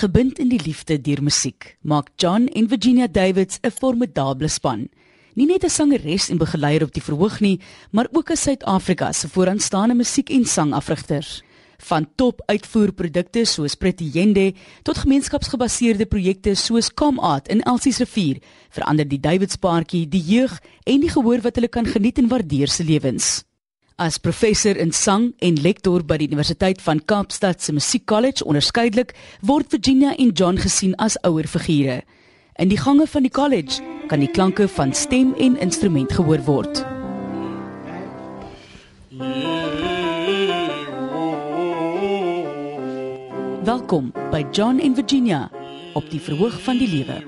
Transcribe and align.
Gebind 0.00 0.38
in 0.40 0.48
die 0.48 0.60
liefde 0.64 0.96
deur 0.96 1.20
musiek, 1.20 1.74
maak 1.84 2.06
John 2.16 2.46
en 2.56 2.70
Virginia 2.70 3.06
Davids 3.06 3.58
'n 3.60 3.70
formidable 3.70 4.48
span. 4.48 4.88
Nie 5.34 5.46
net 5.46 5.64
'n 5.64 5.68
sangeres 5.68 6.30
en 6.30 6.38
begeleier 6.38 6.82
op 6.82 6.92
die 6.92 7.02
verhoog 7.02 7.40
nie, 7.40 7.60
maar 7.92 8.08
ook 8.12 8.30
'n 8.30 8.36
Suid-Afrika 8.36 9.12
se 9.12 9.28
vooraanstaande 9.28 9.94
musiek- 9.94 10.30
en 10.30 10.44
sangafrigter. 10.44 11.42
Van 11.78 12.08
top 12.16 12.42
uitvoerprodukte 12.46 13.44
soos 13.44 13.74
Pretty 13.74 14.04
Yende 14.04 14.54
tot 14.82 14.98
gemeenskapsgebaseerde 14.98 16.06
projekte 16.06 16.54
soos 16.54 16.94
Come 16.94 17.20
Art 17.20 17.48
in 17.48 17.60
Elsie's 17.60 17.98
rivier, 17.98 18.38
verander 18.70 19.08
die 19.08 19.20
Davids 19.20 19.56
paartjie 19.56 20.08
die 20.08 20.24
jeug 20.24 20.60
en 20.84 21.00
die 21.00 21.10
gehoor 21.10 21.40
wat 21.40 21.54
hulle 21.54 21.68
kan 21.68 21.84
geniet 21.86 22.18
en 22.18 22.28
waardeer 22.28 22.68
se 22.68 22.84
lewens. 22.84 23.44
As 24.00 24.16
professor 24.16 24.76
in 24.80 24.94
sang 24.96 25.34
en 25.44 25.58
lektor 25.60 26.00
by 26.08 26.16
die 26.16 26.30
Universiteit 26.30 26.78
van 26.80 27.02
Kaapstad 27.04 27.60
se 27.60 27.74
Musiekkollege 27.76 28.46
onderskeidelik, 28.48 29.10
word 29.44 29.68
Virginia 29.74 30.14
en 30.16 30.30
John 30.32 30.56
gesien 30.56 30.94
as 30.96 31.18
ouer 31.28 31.44
figure. 31.44 31.98
In 32.56 32.72
die 32.72 32.78
gange 32.80 33.04
van 33.04 33.28
die 33.28 33.32
kollege 33.36 33.84
kan 34.08 34.24
die 34.24 34.30
klanke 34.32 34.70
van 34.72 34.96
stem 34.96 35.34
en 35.36 35.60
instrument 35.60 36.16
gehoor 36.16 36.40
word. 36.48 36.80
Welkom 43.68 44.14
by 44.32 44.46
John 44.56 44.80
en 44.80 44.96
Virginia 44.96 45.44
op 45.92 46.08
die 46.08 46.24
verhoog 46.24 46.56
van 46.64 46.80
die 46.80 46.88
lewe. 46.88 47.20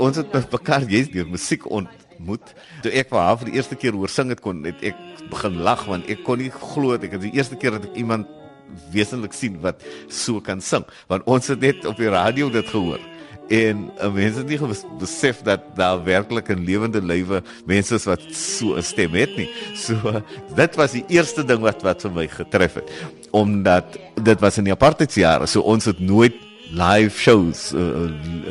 Ons 0.00 0.24
het 0.24 0.32
mekaar 0.32 0.88
jy's 0.88 1.12
deur 1.12 1.28
musiek 1.28 1.68
ont 1.68 2.07
ontmoet. 2.18 2.54
Toe 2.82 2.92
ek 2.92 3.12
vir 3.12 3.20
haar 3.22 3.38
vir 3.40 3.50
die 3.50 3.58
eerste 3.58 3.78
keer 3.78 3.96
hoor 3.96 4.10
sing 4.12 4.32
het 4.34 4.42
kon 4.44 4.64
het 4.66 4.82
ek 4.82 4.98
begin 5.30 5.60
lag 5.64 5.84
want 5.88 6.08
ek 6.10 6.24
kon 6.26 6.38
nie 6.42 6.50
glo 6.50 6.96
dit 6.98 7.12
is 7.12 7.24
die 7.28 7.36
eerste 7.36 7.56
keer 7.56 7.78
dat 7.78 7.88
ek 7.90 8.00
iemand 8.00 8.26
wesentlik 8.92 9.32
sien 9.32 9.56
wat 9.62 9.84
so 10.12 10.42
kan 10.44 10.60
sing 10.60 10.84
want 11.08 11.24
ons 11.26 11.48
het 11.48 11.60
net 11.60 11.86
op 11.88 11.96
die 11.96 12.10
radio 12.12 12.50
dit 12.52 12.66
gehoor 12.68 13.00
en 13.48 13.86
uh, 13.96 14.10
mense 14.12 14.42
het 14.42 14.50
nie 14.50 14.58
besef 15.00 15.40
dat 15.44 15.62
daar 15.76 16.02
werklik 16.04 16.50
'n 16.52 16.64
lewende 16.64 17.00
lywe 17.00 17.42
mense 17.64 17.94
is 17.94 18.04
wat 18.04 18.20
so 18.32 18.76
'n 18.76 18.82
stem 18.82 19.14
het 19.14 19.36
nie. 19.36 19.48
So 19.74 20.22
dit 20.54 20.76
was 20.76 20.92
die 20.92 21.04
eerste 21.08 21.44
ding 21.44 21.60
wat 21.60 21.82
wat 21.82 22.02
vir 22.02 22.12
my 22.12 22.28
getref 22.28 22.74
het 22.74 22.90
omdat 23.30 23.98
dit 24.14 24.40
was 24.40 24.58
in 24.58 24.64
die 24.64 24.72
apartheidsjare. 24.72 25.46
So 25.46 25.60
ons 25.60 25.84
het 25.84 25.98
nooit 26.00 26.34
live 26.70 27.16
shows, 27.16 27.72
uh, 27.72 28.10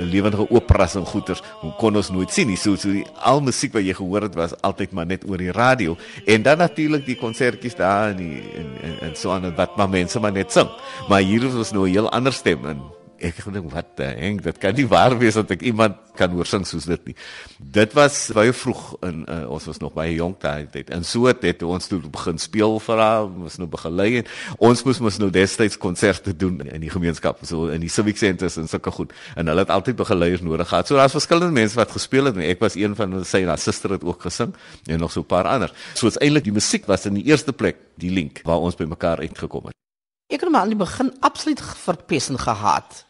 lewendige 0.09 0.49
operas 0.49 0.95
en 0.95 1.05
goeters, 1.05 1.41
kon 1.77 1.95
ons 1.95 2.09
nooit 2.09 2.33
sien 2.33 2.49
nie. 2.49 2.57
So 2.57 2.75
so 2.75 2.91
die 2.93 3.05
al 3.21 3.41
musiek 3.45 3.75
wat 3.75 3.85
jy 3.85 3.93
gehoor 3.97 4.27
het 4.27 4.37
was 4.37 4.55
altyd 4.65 4.95
maar 4.97 5.05
net 5.09 5.25
oor 5.29 5.37
die 5.41 5.53
radio 5.53 5.97
en 6.25 6.45
dan 6.45 6.57
natuurlik 6.57 7.05
die 7.05 7.17
konsertjies 7.19 7.77
daar 7.77 8.11
en 8.11 8.21
die, 8.21 8.41
en, 8.57 8.69
en 8.83 8.99
en 9.09 9.15
so 9.15 9.31
aan 9.31 9.49
wat 9.55 9.77
maar 9.77 9.89
mense 9.89 10.19
maar 10.19 10.33
net 10.33 10.51
sing. 10.51 10.69
Maar 11.09 11.21
hier 11.21 11.45
was 11.49 11.71
nou 11.71 11.87
'n 11.87 11.91
heel 11.91 12.09
ander 12.09 12.33
stem 12.33 12.65
en 12.65 12.96
ek 13.19 13.41
gedink 13.45 13.71
wat 13.73 14.01
heng 14.03 14.41
dit 14.43 14.57
kan 14.61 14.75
nie 14.75 14.87
waar 14.87 15.17
wees 15.17 15.37
dat 15.39 15.51
ek 15.51 15.61
iemand 15.61 15.97
kan 16.17 16.33
hoor 16.33 16.47
sing 16.49 16.65
soos 16.67 16.87
dit 16.89 17.11
nie. 17.11 17.15
Dit 17.57 17.93
was 17.97 18.15
baie 18.35 18.53
vroeg 18.55 18.83
in 19.05 19.23
uh, 19.29 19.43
ons 19.53 19.67
was 19.69 19.79
nog 19.83 19.93
baie 19.95 20.15
jonk 20.15 20.39
daai 20.41 20.67
tyd. 20.73 20.89
En 20.93 21.05
so 21.05 21.29
het, 21.29 21.43
het 21.45 21.63
ons 21.65 21.89
toe 21.89 21.99
begin 22.01 22.41
speel 22.41 22.79
vir 22.83 23.01
haar, 23.01 23.27
ons 23.27 23.59
nou 23.61 23.69
begelei 23.69 24.09
en 24.21 24.31
ons 24.69 24.83
moes 24.87 25.01
mos 25.03 25.19
nou 25.21 25.29
destyds 25.33 25.77
konserte 25.81 26.33
doen 26.33 26.59
in 26.65 26.83
die 26.83 26.91
gemeenskap, 26.93 27.43
so 27.47 27.71
in 27.73 27.83
die 27.83 27.91
civic 27.93 28.17
centers 28.17 28.57
en 28.57 28.69
sulke 28.71 28.93
goed. 28.93 29.13
En 29.37 29.49
hulle 29.51 29.65
het 29.65 29.73
altyd 29.73 29.99
begeleiers 30.01 30.45
nodig 30.45 30.69
gehad. 30.69 30.89
So 30.89 30.97
daar's 30.99 31.15
verskillende 31.17 31.53
mense 31.53 31.77
wat 31.77 31.93
gespeel 31.93 32.31
het 32.31 32.39
en 32.39 32.45
ek 32.49 32.63
was 32.63 32.77
een 32.79 32.97
van 32.97 33.13
hulle. 33.13 33.25
Sy 33.27 33.43
en 33.45 33.53
haar 33.53 33.61
suster 33.61 33.93
het 33.97 34.05
ook 34.07 34.25
gesing 34.25 34.55
en 34.87 34.99
nog 34.99 35.11
so 35.13 35.21
'n 35.21 35.29
paar 35.29 35.45
ander. 35.45 35.73
So 35.93 36.07
is 36.07 36.17
eintlik 36.17 36.43
die 36.43 36.53
musiek 36.53 36.85
was 36.87 37.05
in 37.05 37.13
die 37.13 37.25
eerste 37.25 37.53
plek 37.53 37.77
die 37.95 38.11
link 38.11 38.41
waar 38.43 38.59
ons 38.59 38.75
by 38.75 38.85
mekaar 38.85 39.19
uitgekom 39.19 39.65
het. 39.65 39.75
Ek 40.27 40.41
het 40.41 40.49
hom 40.49 40.55
aan 40.59 40.67
die 40.67 40.75
begin 40.75 41.13
absoluut 41.19 41.61
verpes 41.61 42.29
en 42.29 42.39
gehaat. 42.39 43.06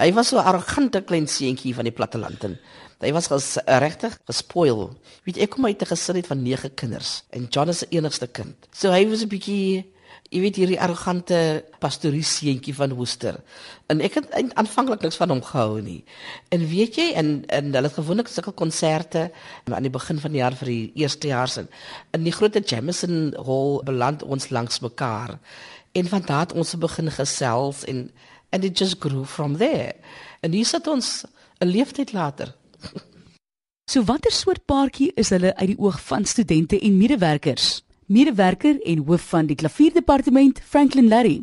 Hy 0.00 0.12
was 0.16 0.28
so 0.28 0.38
'n 0.38 0.48
arrogante 0.48 1.02
klein 1.04 1.28
seentjie 1.28 1.74
van 1.74 1.84
die 1.84 1.92
platteland 1.92 2.44
en 2.44 2.58
hy 3.00 3.12
was 3.12 3.26
ges, 3.28 3.58
regtig 3.66 4.16
gespoil. 4.24 4.96
Weet 5.24 5.36
ek 5.36 5.50
kom 5.50 5.66
uit 5.66 5.82
'n 5.82 5.92
gesin 5.92 6.22
van 6.24 6.42
9 6.42 6.74
kinders 6.74 7.22
en 7.30 7.46
John 7.50 7.68
is 7.68 7.80
die 7.80 7.98
enigste 7.98 8.26
kind. 8.26 8.56
So 8.72 8.90
hy 8.90 9.06
was 9.08 9.22
'n 9.22 9.28
bietjie 9.28 9.84
jy 10.30 10.40
weet 10.44 10.58
hierdie 10.60 10.78
arrogante 10.80 11.64
pastorie 11.82 12.22
seentjie 12.22 12.74
van 12.74 12.94
Woester. 12.94 13.40
En 13.90 14.00
ek 14.00 14.14
het 14.14 14.54
aanvanklik 14.54 15.02
niks 15.02 15.18
van 15.18 15.32
hom 15.34 15.42
gehou 15.42 15.80
nie. 15.82 16.04
En 16.54 16.66
weet 16.70 16.98
jy 17.00 17.12
en 17.18 17.44
en 17.48 17.72
hulle 17.74 17.88
het 17.88 17.98
gewoonlik 17.98 18.28
sulke 18.28 18.52
konserte 18.52 19.30
aan 19.66 19.82
die 19.82 19.90
begin 19.90 20.20
van 20.22 20.32
die 20.32 20.42
jaar 20.42 20.54
vir 20.54 20.66
die 20.66 20.92
eerste 20.94 21.28
jaar 21.28 21.48
sin. 21.48 21.68
In 22.14 22.24
die 22.24 22.32
groot 22.32 22.70
Jameson 22.70 23.34
Hall 23.46 23.80
beland 23.84 24.22
ons 24.22 24.50
langs 24.50 24.80
mekaar. 24.80 25.38
En 25.92 26.06
van 26.06 26.22
daardie 26.22 26.56
ons 26.56 26.74
begin 26.78 27.10
gesels 27.10 27.84
en 27.84 28.10
and 28.50 28.64
it 28.64 28.76
just 28.76 28.98
grew 28.98 29.24
from 29.24 29.56
there. 29.56 29.94
En 30.40 30.52
hier 30.52 30.66
sit 30.66 30.86
ons 30.86 31.24
'n 31.58 31.66
leeftyd 31.66 32.12
later. 32.12 32.54
so 33.92 34.02
watter 34.04 34.32
soort 34.32 34.64
paartjie 34.64 35.12
is 35.14 35.30
hulle 35.30 35.56
uit 35.56 35.66
die 35.66 35.78
oog 35.78 36.00
van 36.00 36.24
studente 36.24 36.80
en 36.80 36.96
medewerkers? 36.96 37.84
Medewerker 38.06 38.80
en 38.82 39.04
hoof 39.06 39.22
van 39.28 39.46
die 39.46 39.56
klavierdepartement, 39.56 40.60
Franklin 40.64 41.08
Larry. 41.08 41.42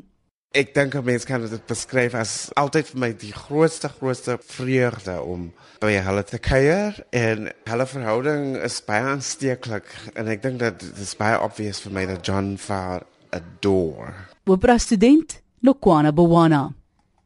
Ek 0.52 0.74
dink 0.74 0.96
'n 0.96 1.04
mens 1.04 1.26
kan 1.26 1.42
dit 1.42 1.66
beskryf 1.66 2.14
as 2.14 2.50
altyd 2.56 2.88
vir 2.88 3.00
my 3.00 3.12
die 3.14 3.34
grootste 3.34 3.90
grootste 3.90 4.38
vreugde 4.42 5.22
om 5.22 5.52
by 5.80 5.92
hulle 5.92 6.24
te 6.24 6.40
kuier 6.40 6.96
en 7.12 7.52
hulle 7.70 7.86
verhouding 7.86 8.56
is 8.64 8.82
baie 8.82 9.04
aansteeklik 9.04 9.86
en 10.16 10.28
ek 10.28 10.42
dink 10.42 10.60
dat 10.60 10.80
dit 10.80 10.98
is 10.98 11.16
baie 11.16 11.38
obvious 11.40 11.80
vir 11.80 11.94
my 11.94 12.06
dat 12.06 12.26
John 12.26 12.58
Farr 12.58 13.06
adore. 13.30 14.14
Opera 14.46 14.78
student 14.78 15.42
Nokwana 15.62 16.12
Bwana. 16.12 16.74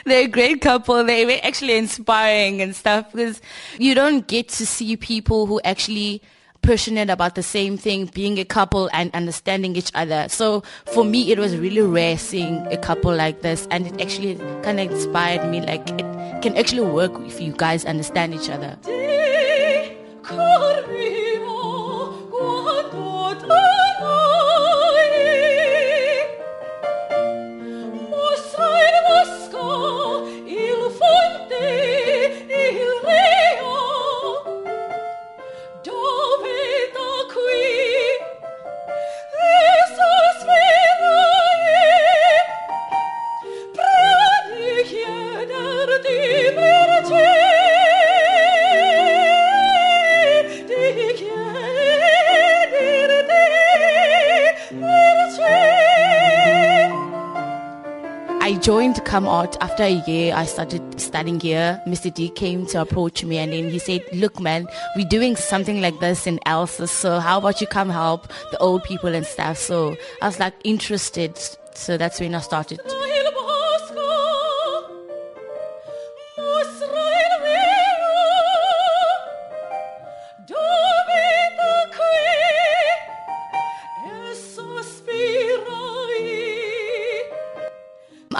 they're 0.05 0.25
a 0.25 0.27
great 0.27 0.61
couple. 0.61 1.03
They're 1.03 1.39
actually 1.43 1.77
inspiring 1.77 2.61
and 2.61 2.75
stuff 2.75 3.11
because 3.11 3.41
you 3.77 3.93
don't 3.95 4.27
get 4.27 4.49
to 4.49 4.65
see 4.65 4.97
people 4.97 5.45
who 5.45 5.61
actually 5.63 6.21
passionate 6.61 7.09
about 7.09 7.35
the 7.35 7.43
same 7.43 7.77
thing, 7.77 8.05
being 8.07 8.37
a 8.39 8.45
couple 8.45 8.89
and 8.91 9.13
understanding 9.13 9.75
each 9.75 9.91
other. 9.95 10.27
So 10.29 10.63
for 10.85 11.05
me, 11.05 11.31
it 11.31 11.39
was 11.39 11.55
really 11.55 11.81
rare 11.81 12.17
seeing 12.17 12.57
a 12.67 12.77
couple 12.77 13.15
like 13.15 13.41
this, 13.41 13.67
and 13.71 13.87
it 13.87 14.01
actually 14.01 14.35
kind 14.63 14.79
of 14.79 14.91
inspired 14.91 15.49
me. 15.49 15.61
Like 15.61 15.87
it 15.89 16.41
can 16.41 16.57
actually 16.57 16.89
work 16.91 17.11
if 17.25 17.39
you 17.39 17.53
guys 17.53 17.85
understand 17.85 18.33
each 18.33 18.49
other. 18.49 18.77
Joined 58.67 58.95
to 58.95 59.01
Come 59.01 59.25
Out 59.25 59.55
after 59.63 59.83
a 59.83 60.03
year. 60.09 60.33
I 60.35 60.43
started 60.43 60.99
studying 60.99 61.39
here. 61.39 61.81
Mr. 61.87 62.13
D 62.13 62.27
came 62.27 62.65
to 62.65 62.81
approach 62.81 63.23
me 63.23 63.37
and 63.37 63.53
then 63.53 63.69
he 63.69 63.79
said, 63.79 64.03
Look, 64.11 64.41
man, 64.41 64.67
we're 64.97 65.07
doing 65.07 65.37
something 65.37 65.79
like 65.79 65.97
this 66.01 66.27
in 66.27 66.41
Elsa. 66.45 66.85
So 66.85 67.21
how 67.21 67.37
about 67.37 67.61
you 67.61 67.67
come 67.67 67.89
help 67.89 68.27
the 68.51 68.57
old 68.57 68.83
people 68.83 69.15
and 69.15 69.25
stuff? 69.25 69.57
So 69.57 69.95
I 70.21 70.25
was 70.25 70.41
like 70.41 70.53
interested. 70.65 71.39
So 71.75 71.95
that's 71.95 72.19
when 72.19 72.35
I 72.35 72.41
started. 72.41 72.81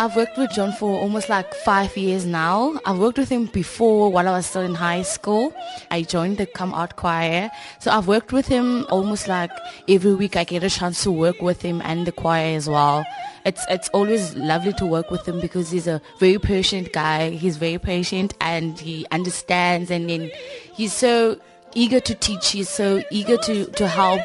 I've 0.07 0.15
worked 0.15 0.37
with 0.37 0.51
John 0.51 0.71
for 0.71 0.97
almost 0.97 1.27
like 1.27 1.53
five 1.53 1.97
years 1.97 2.25
now. 2.25 2.79
I've 2.85 2.97
worked 2.97 3.17
with 3.17 3.27
him 3.27 3.47
before 3.47 4.09
while 4.09 4.25
I 4.25 4.31
was 4.31 4.45
still 4.45 4.61
in 4.61 4.73
high 4.73 5.01
school. 5.01 5.53
I 5.91 6.03
joined 6.03 6.37
the 6.37 6.45
Come 6.45 6.73
Out 6.73 6.95
Choir. 6.95 7.51
So 7.79 7.91
I've 7.91 8.07
worked 8.07 8.31
with 8.31 8.47
him 8.47 8.85
almost 8.89 9.27
like 9.27 9.51
every 9.89 10.15
week 10.15 10.37
I 10.37 10.45
get 10.45 10.63
a 10.63 10.69
chance 10.69 11.03
to 11.03 11.11
work 11.11 11.41
with 11.41 11.61
him 11.61 11.81
and 11.83 12.07
the 12.07 12.13
choir 12.13 12.55
as 12.55 12.69
well. 12.69 13.05
It's, 13.45 13.65
it's 13.69 13.89
always 13.89 14.33
lovely 14.37 14.71
to 14.75 14.85
work 14.85 15.11
with 15.11 15.27
him 15.27 15.41
because 15.41 15.71
he's 15.71 15.87
a 15.87 16.01
very 16.21 16.39
patient 16.39 16.93
guy. 16.93 17.31
He's 17.31 17.57
very 17.57 17.77
patient 17.77 18.33
and 18.39 18.79
he 18.79 19.05
understands 19.11 19.91
and 19.91 20.09
then 20.09 20.31
he's 20.73 20.93
so 20.93 21.37
eager 21.73 21.99
to 21.99 22.15
teach. 22.15 22.51
He's 22.51 22.69
so 22.69 23.03
eager 23.11 23.35
to, 23.35 23.65
to 23.65 23.87
help. 23.89 24.21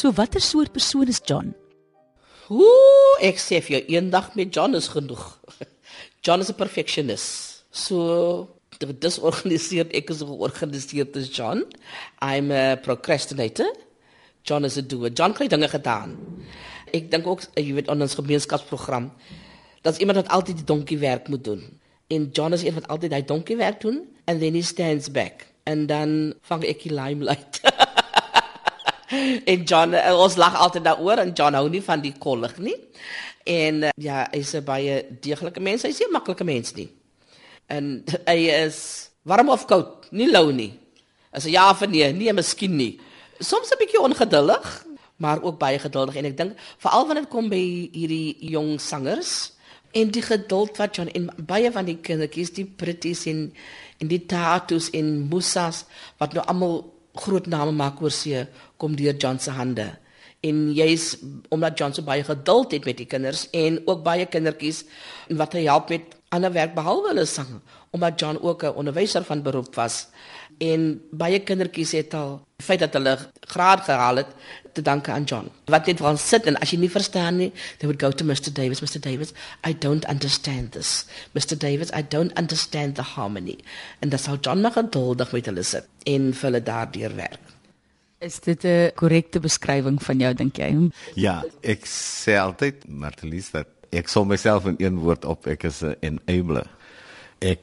So 0.00 0.12
watter 0.16 0.40
soort 0.40 0.72
persoon 0.72 1.08
is 1.12 1.20
John? 1.28 1.50
Ooh, 2.48 3.16
ek 3.20 3.36
sê 3.36 3.58
vir 3.60 3.74
jou 3.74 3.80
eendag 3.98 4.30
met 4.38 4.48
John 4.56 4.72
is 4.78 4.86
genoeg. 4.88 5.24
John 6.24 6.40
is 6.40 6.48
'n 6.48 6.56
perfectionist. 6.56 7.66
So 7.70 8.48
disorganiseerd 8.80 9.92
ek 9.92 10.08
is 10.08 10.22
georganiseerd 10.24 11.16
as 11.20 11.28
John. 11.28 11.66
I'm 12.24 12.48
a 12.50 12.80
procrastinator. 12.80 13.68
John 14.42 14.64
is 14.64 14.78
'n 14.80 14.88
doer. 14.88 15.12
John 15.12 15.36
kry 15.36 15.48
dinge 15.52 15.68
gedaan. 15.68 16.16
Ek 16.96 17.10
dink 17.10 17.26
ook 17.26 17.44
jy 17.60 17.74
weet 17.76 17.92
aan 17.92 18.00
ons 18.00 18.16
gemeenskapsprogram 18.16 19.12
dat 19.84 20.00
iemand 20.00 20.24
wat 20.24 20.32
altyd 20.32 20.64
die 20.64 20.68
donkie 20.72 20.98
werk 20.98 21.28
moet 21.28 21.44
doen. 21.44 21.62
En 22.08 22.30
John 22.32 22.56
is 22.56 22.64
een 22.64 22.74
wat 22.74 22.88
altyd 22.88 23.12
hy 23.12 23.20
donkie 23.20 23.60
werk 23.60 23.84
doen 23.84 24.08
and 24.24 24.40
then 24.40 24.54
he 24.54 24.62
stands 24.62 25.12
back 25.12 25.52
and 25.68 25.92
dan 25.92 26.32
vang 26.40 26.64
ek 26.64 26.88
die 26.88 26.94
limelight. 26.94 27.60
en 29.52 29.64
John 29.64 29.94
uh, 29.94 30.14
ons 30.14 30.36
lag 30.36 30.56
altyd 30.56 30.84
daaroor 30.86 31.22
en 31.24 31.32
John 31.34 31.58
hou 31.58 31.68
nie 31.70 31.82
van 31.82 32.02
die 32.02 32.14
kollig 32.18 32.56
nie. 32.58 32.76
En 33.48 33.86
uh, 33.88 33.94
ja, 33.96 34.26
hy's 34.32 34.54
'n 34.54 34.64
baie 34.64 35.02
deeglike 35.20 35.60
mens. 35.60 35.82
Hy's 35.82 35.98
nie 35.98 36.08
'n 36.08 36.12
maklike 36.12 36.44
mens 36.44 36.74
nie. 36.74 36.88
En 37.66 38.04
hy 38.30 38.38
is 38.66 39.10
warm 39.22 39.48
of 39.48 39.66
koud, 39.66 40.10
nie 40.10 40.30
lou 40.30 40.52
nie. 40.52 40.72
As 41.32 41.44
ja 41.44 41.70
of 41.70 41.80
nee, 41.86 42.12
nee, 42.12 42.32
miskien 42.32 42.76
nie. 42.76 42.98
Soms 43.38 43.70
'n 43.70 43.78
bietjie 43.78 44.00
ongeduldig, 44.00 44.86
maar 45.16 45.42
ook 45.42 45.58
baie 45.58 45.78
geduldig 45.78 46.16
en 46.16 46.24
ek 46.24 46.36
dink 46.36 46.52
veral 46.78 47.06
wanneer 47.06 47.26
dit 47.26 47.32
kom 47.32 47.48
by 47.48 47.90
hierdie 47.92 48.36
jong 48.50 48.80
sangers 48.80 49.52
en 49.92 50.10
die 50.10 50.22
geduld 50.22 50.78
wat 50.78 50.96
John 50.96 51.10
en 51.12 51.28
baie 51.36 51.70
van 51.72 51.84
die 51.84 51.98
kindertjies, 51.98 52.54
die 52.56 52.64
pretties 52.64 53.26
en 53.26 53.52
en 54.00 54.08
die 54.08 54.22
tattoos 54.24 54.88
en 54.96 55.28
musas 55.28 55.84
wat 56.16 56.32
nou 56.32 56.44
almal 56.48 56.78
groot 57.20 57.46
name 57.50 57.74
maak 57.76 58.00
oor 58.00 58.14
see 58.14 58.46
kom 58.80 58.96
deur 58.96 59.16
John 59.16 59.38
se 59.38 59.52
hande. 59.56 59.90
En 60.40 60.70
jy's 60.72 61.12
omdat 61.52 61.78
John 61.78 61.92
so 61.92 62.02
baie 62.02 62.24
geduld 62.24 62.72
het 62.72 62.88
met 62.88 62.96
die 62.96 63.06
kinders 63.06 63.44
en 63.56 63.80
ook 63.84 64.02
baie 64.06 64.26
kindertjies 64.26 64.84
wat 65.36 65.52
hy 65.56 65.66
help 65.68 65.92
met 65.92 66.16
ander 66.32 66.52
werk 66.54 66.72
behalwe 66.74 67.12
hulle 67.12 67.26
sang 67.28 67.60
omdat 67.90 68.20
John 68.20 68.38
ook 68.40 68.64
'n 68.64 68.78
onderwyser 68.80 69.24
van 69.24 69.42
beroep 69.42 69.74
was 69.74 70.06
en 70.58 71.00
baie 71.10 71.40
kindertjies 71.40 71.92
het 71.96 72.14
al 72.14 72.40
feit 72.62 72.82
dat 72.82 72.92
hulle 72.92 73.14
graad 73.40 73.84
gehaal 73.84 74.16
het 74.20 74.26
te 74.72 74.82
danke 74.82 75.10
aan 75.10 75.24
John. 75.24 75.48
Wat 75.64 75.86
net 75.86 75.98
van 75.98 76.18
sit 76.18 76.46
en 76.46 76.58
as 76.60 76.70
jy 76.70 76.78
nie 76.78 76.90
verstaan 76.90 77.36
nie, 77.36 77.52
they 77.78 77.88
would 77.88 78.00
go 78.02 78.10
to 78.10 78.24
Mr 78.24 78.52
Davis, 78.52 78.80
Mr 78.80 79.00
Davis, 79.00 79.32
I 79.66 79.72
don't 79.72 80.04
understand 80.08 80.72
this. 80.72 81.06
Mr 81.32 81.58
Davis, 81.58 81.90
I 81.96 82.02
don't 82.02 82.38
understand 82.38 82.94
the 82.94 83.02
harmony. 83.02 83.58
En 83.98 84.08
dan 84.08 84.18
sou 84.18 84.36
John 84.40 84.60
maar 84.60 84.76
geduldig 84.76 85.32
met 85.32 85.46
hulle 85.46 85.62
sit 85.62 85.88
en 86.04 86.34
vir 86.34 86.50
hulle 86.50 86.62
daardeur 86.62 87.16
werk. 87.16 87.59
Is 88.20 88.40
dit 88.40 88.64
'n 88.64 88.90
korrekte 88.94 89.40
beskrywing 89.40 90.02
van 90.02 90.18
jou 90.18 90.34
dink 90.34 90.56
jy? 90.56 90.90
Ja, 91.14 91.42
ek 91.62 91.86
sê 91.88 92.36
altyd 92.36 92.84
Martelies 92.88 93.50
dat 93.50 93.66
ek 93.90 94.08
sou 94.08 94.26
myself 94.26 94.66
in 94.66 94.74
een 94.78 94.98
woord 94.98 95.24
op 95.24 95.46
ek 95.46 95.64
is 95.64 95.80
'n 95.80 95.96
enabler. 96.00 96.68
Ek 97.38 97.60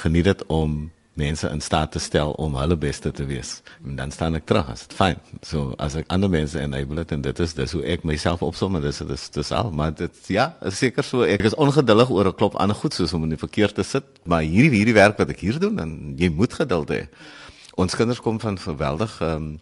geniet 0.00 0.24
dit 0.24 0.46
om 0.46 0.90
mense 1.12 1.48
in 1.48 1.60
staat 1.60 1.92
te 1.92 1.98
stel 1.98 2.30
om 2.30 2.56
hulle 2.56 2.76
beste 2.76 3.12
te 3.12 3.26
wees. 3.26 3.60
En 3.84 3.96
dan 3.96 4.10
staan 4.10 4.34
ek 4.34 4.46
terug, 4.46 4.70
as 4.70 4.86
dit 4.86 4.96
fyn. 4.96 5.16
So 5.42 5.74
as 5.78 5.94
ek 5.94 6.04
ander 6.08 6.30
mense 6.30 6.60
enable 6.60 6.98
het 6.98 7.12
en 7.12 7.20
dit 7.20 7.38
is 7.38 7.54
dis 7.54 7.72
hoe 7.72 7.84
ek 7.84 8.02
myself 8.02 8.42
opsom 8.42 8.76
en 8.76 8.82
dis 8.82 8.98
dis 8.98 9.28
dis 9.28 9.52
al, 9.52 9.70
maar 9.70 9.94
dit 9.94 10.12
ja, 10.26 10.56
seker 10.68 11.04
so 11.04 11.22
ek 11.22 11.44
is 11.44 11.54
ongeduldig 11.54 12.10
oor 12.10 12.26
'n 12.28 12.34
klop 12.34 12.54
ander 12.54 12.76
goed 12.76 12.94
soos 12.94 13.12
om 13.12 13.22
in 13.22 13.36
die 13.36 13.44
verkeer 13.44 13.72
te 13.72 13.82
sit, 13.82 14.04
maar 14.24 14.40
hierdie 14.40 14.78
hierdie 14.78 14.94
werk 14.94 15.18
wat 15.18 15.28
ek 15.28 15.40
hier 15.40 15.58
doen, 15.58 15.76
dan 15.76 16.14
jy 16.16 16.30
moet 16.30 16.52
geduld 16.52 16.88
hê. 16.88 17.08
Ons 17.74 17.94
kinders 17.94 18.20
kom 18.20 18.40
van 18.40 18.58
geweldig 18.58 19.20
ehm 19.20 19.36
um, 19.36 19.58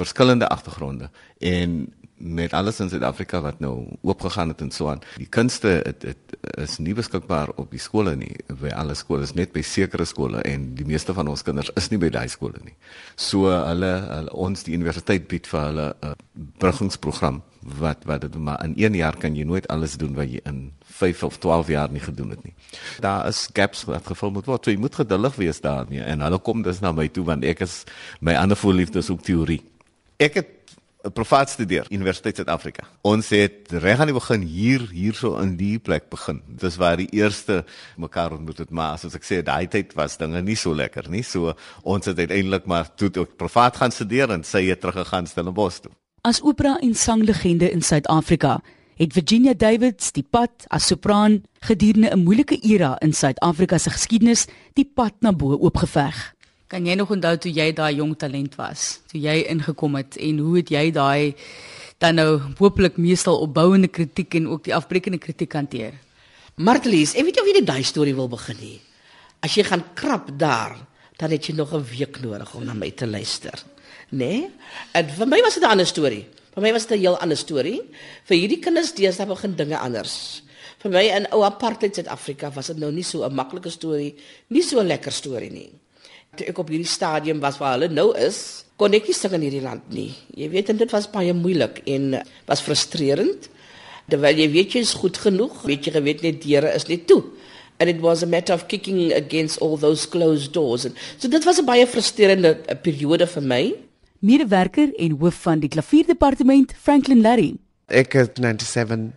verskillende 0.00 0.48
agtergronde 0.48 1.10
en 1.38 1.80
met 2.20 2.52
alles 2.52 2.80
in 2.80 2.88
Suid-Afrika 2.92 3.40
wat 3.40 3.60
nou 3.64 3.86
oopgegaan 4.04 4.52
het 4.52 4.60
en 4.60 4.70
so 4.70 4.88
aan. 4.92 5.00
Die 5.16 5.28
kunste 5.28 5.80
het, 5.86 6.02
het 6.04 6.36
is 6.60 6.76
nie 6.78 6.92
beskikbaar 6.94 7.48
op 7.56 7.70
die 7.72 7.80
skole 7.80 8.12
nie. 8.16 8.34
By 8.60 8.74
alle 8.76 8.94
skole 8.98 9.24
is 9.24 9.32
net 9.36 9.54
by 9.56 9.62
sekere 9.64 10.04
skole 10.04 10.42
en 10.44 10.66
die 10.76 10.84
meeste 10.84 11.16
van 11.16 11.30
ons 11.32 11.44
kinders 11.46 11.72
is 11.80 11.88
nie 11.92 12.00
by 12.00 12.10
daai 12.12 12.28
skole 12.28 12.60
nie. 12.64 12.76
So 13.16 13.48
hulle, 13.48 13.92
hulle 14.10 14.34
ons 14.36 14.66
die 14.68 14.76
universiteit 14.76 15.30
bied 15.32 15.48
vir 15.48 15.64
hulle 15.70 15.86
'n 16.02 16.14
bruggingsprogram 16.60 17.40
wat 17.80 18.04
wat 18.04 18.20
dit 18.20 18.36
maar 18.36 18.64
in 18.64 18.74
1 18.76 18.94
jaar 18.94 19.16
kan 19.16 19.34
jy 19.36 19.44
nooit 19.44 19.68
alles 19.68 19.96
doen 19.96 20.14
wat 20.14 20.28
jy 20.28 20.40
in 20.44 20.72
5 20.84 21.22
of 21.22 21.38
12 21.38 21.68
jaar 21.68 21.90
nie 21.90 22.00
gedoen 22.00 22.30
het 22.30 22.44
nie. 22.44 22.54
Daar 23.00 23.28
is 23.28 23.48
gaps 23.52 23.84
wat 23.84 24.06
gevul 24.06 24.30
moet 24.30 24.46
word. 24.46 24.64
So 24.64 24.70
jy 24.70 24.78
moet 24.78 24.94
geduldig 24.94 25.36
wees 25.36 25.60
daarmee 25.60 26.02
en 26.02 26.20
hulle 26.20 26.38
kom 26.38 26.62
dus 26.62 26.80
na 26.80 26.92
my 26.92 27.08
toe 27.08 27.24
want 27.24 27.44
ek 27.44 27.60
is 27.60 27.84
my 28.20 28.34
ander 28.34 28.56
voorliefde 28.56 28.98
is 28.98 29.10
ook 29.10 29.22
teorie. 29.22 29.62
Ek 30.20 30.34
het 30.36 30.48
privaat 31.16 31.48
studeer 31.48 31.86
Universiteit 31.88 32.36
Suid-Afrika. 32.36 32.82
Ons 33.08 33.30
het 33.32 33.70
reg 33.80 34.02
aan 34.02 34.10
die 34.10 34.16
begin 34.16 34.42
hier 34.44 34.82
hierso 34.92 35.38
in 35.40 35.54
die 35.56 35.78
plek 35.80 36.10
begin. 36.12 36.42
Dis 36.60 36.76
waar 36.76 36.98
die 37.00 37.08
eerste 37.16 37.62
mekaar 37.96 38.34
ontmoet 38.36 38.58
het, 38.60 38.68
maar 38.68 38.98
soos 39.00 39.16
ek 39.16 39.24
sê, 39.24 39.38
daai 39.40 39.64
tyd 39.72 39.94
was 39.96 40.18
dinge 40.20 40.42
nie 40.44 40.58
so 40.60 40.76
lekker 40.76 41.08
nie. 41.08 41.22
So 41.24 41.54
ons 41.88 42.04
het 42.04 42.20
uiteindelik 42.20 42.68
maar 42.68 42.90
toe 43.00 43.08
ook 43.16 43.38
privaat 43.40 43.80
gaan 43.80 43.96
studeer 43.96 44.34
en 44.34 44.44
sy 44.44 44.66
het 44.68 44.82
teruggegaan 44.84 45.30
Stellenbosch 45.30 45.80
toe. 45.86 45.92
As 46.28 46.42
opera 46.44 46.74
en 46.84 46.92
sanglegende 46.92 47.70
in 47.72 47.80
Suid-Afrika 47.80 48.58
het 49.00 49.16
Virginia 49.16 49.54
Davids 49.56 50.12
die 50.12 50.26
pad 50.28 50.66
as 50.68 50.90
sopran 50.92 51.40
gedurende 51.64 52.12
'n 52.12 52.26
moeilike 52.26 52.60
era 52.60 52.98
in 53.00 53.16
Suid-Afrika 53.16 53.78
se 53.78 53.90
geskiedenis 53.90 54.46
die 54.76 54.84
pad 54.84 55.14
na 55.20 55.32
bo 55.32 55.56
oopgeveg. 55.56 56.34
Kan 56.70 56.84
jy 56.86 56.94
nog 56.94 57.10
onthou 57.10 57.32
toe 57.34 57.50
jy 57.50 57.72
daai 57.74 57.96
jong 57.98 58.12
talent 58.14 58.52
was? 58.54 59.00
Toe 59.10 59.18
jy 59.18 59.40
ingekom 59.50 59.96
het 59.98 60.14
en 60.22 60.36
hoe 60.38 60.52
het 60.60 60.68
jy 60.70 60.84
daai 60.94 61.32
dan 61.98 62.14
nou 62.14 62.36
hopelik 62.60 62.94
meestal 62.94 63.40
opbouende 63.42 63.90
kritiek 63.90 64.36
en 64.38 64.46
ook 64.52 64.68
die 64.68 64.74
afbreekende 64.76 65.18
kritiek 65.18 65.56
hanteer? 65.58 65.96
Martelies, 66.62 67.16
ek 67.18 67.26
weet 67.26 67.40
jy 67.40 67.42
of 67.42 67.50
jy 67.50 67.64
daai 67.66 67.82
storie 67.82 68.14
wil 68.14 68.30
begin 68.30 68.60
nie. 68.62 68.78
As 69.42 69.56
jy 69.58 69.64
gaan 69.66 69.82
krap 69.98 70.30
daar, 70.38 70.76
dan 71.18 71.34
het 71.34 71.50
jy 71.50 71.56
nog 71.58 71.74
'n 71.74 71.82
week 71.90 72.22
nodig 72.22 72.54
om 72.54 72.64
na 72.64 72.72
my 72.72 72.90
te 72.90 73.06
luister. 73.06 73.58
Né? 74.12 74.18
Nee? 74.18 74.50
En 74.94 75.10
vir 75.10 75.26
my 75.26 75.42
was 75.42 75.54
dit 75.54 75.64
'n 75.64 75.70
ander 75.74 75.86
storie. 75.86 76.26
Vir 76.54 76.62
my 76.62 76.72
was 76.72 76.86
dit 76.86 76.98
'n 76.98 77.00
heel 77.00 77.18
ander 77.18 77.36
storie. 77.36 77.82
Vir 78.24 78.36
hierdie 78.36 78.62
kinders 78.62 78.94
deesdae 78.94 79.26
begin 79.26 79.56
dinge 79.56 79.78
anders. 79.78 80.42
Vir 80.78 80.90
my 80.90 81.02
in 81.02 81.26
ou 81.32 81.42
apartheid 81.42 81.94
Suid-Afrika 81.94 82.54
was 82.54 82.66
dit 82.66 82.78
nou 82.78 82.92
nie 82.92 83.02
so 83.02 83.24
'n 83.24 83.34
maklike 83.34 83.70
storie, 83.70 84.14
nie 84.48 84.62
so 84.62 84.78
'n 84.78 84.86
lekker 84.86 85.12
storie 85.12 85.50
nie 85.50 85.72
toe 86.38 86.46
ek 86.50 86.58
op 86.62 86.70
hierdie 86.70 86.88
stadium 86.88 87.40
was 87.42 87.58
waar 87.60 87.76
hulle 87.76 87.90
nou 87.92 88.10
is, 88.18 88.64
kon 88.80 88.94
ek 88.96 89.08
nie 89.10 89.16
sing 89.16 89.34
in 89.36 89.44
hierdie 89.44 89.64
land 89.64 89.86
nie. 89.92 90.10
Jy 90.38 90.50
weet 90.54 90.72
en 90.72 90.80
dit 90.80 90.94
was 90.94 91.08
baie 91.10 91.34
moeilik 91.36 91.82
en 91.90 92.20
was 92.48 92.62
frustrerend. 92.64 93.50
Terwyl 94.10 94.40
jy 94.42 94.48
weet 94.54 94.74
jy 94.74 94.84
is 94.86 94.96
goed 94.98 95.20
genoeg, 95.22 95.60
weet 95.68 95.86
jy 95.86 95.94
geweet 95.98 96.24
net 96.26 96.40
deure 96.44 96.72
is 96.74 96.88
net 96.88 97.06
toe. 97.10 97.22
And 97.80 97.88
it 97.88 98.00
was 98.04 98.22
a 98.22 98.28
matter 98.28 98.52
of 98.52 98.66
kicking 98.68 99.12
against 99.16 99.60
all 99.64 99.78
those 99.80 100.06
closed 100.06 100.52
doors. 100.52 100.84
And 100.84 100.96
so 101.18 101.28
dit 101.28 101.44
was 101.44 101.58
'n 101.58 101.64
baie 101.64 101.86
frustrerende 101.86 102.58
eh, 102.66 102.76
periode 102.76 103.26
vir 103.26 103.42
my. 103.42 103.74
Medewerker 104.20 104.92
en 104.98 105.16
hoof 105.16 105.34
van 105.34 105.60
die 105.60 105.68
klavierdepartement, 105.68 106.74
Franklin 106.76 107.22
Larry. 107.22 107.56
Ek 107.88 108.12
het 108.12 108.36
97 108.36 109.12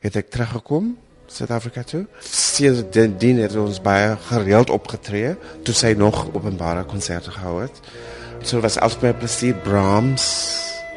het 0.00 0.16
ek 0.16 0.30
teruggekom 0.30 0.96
Suid-Afrika 1.28 1.82
toe. 1.84 2.06
Sindsdien 2.24 3.38
het 3.42 3.56
ons 3.56 3.80
baie 3.84 4.16
gereeld 4.28 4.70
opgetree 4.70 5.34
toe 5.66 5.74
sy 5.76 5.92
nog 5.98 6.26
openbare 6.32 6.84
konserte 6.88 7.30
gehou 7.34 7.60
het. 7.62 7.82
So 8.42 8.60
was 8.64 8.78
baie 9.00 9.14
plesier 9.14 9.54
Brahms 9.64 10.26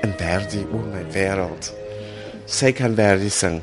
en 0.02 0.16
Verdi 0.18 0.64
oor 0.72 0.88
my 0.94 1.04
wêreld. 1.14 1.74
Sy 2.46 2.72
kan 2.76 2.96
Verdi 2.96 3.30
sing. 3.30 3.62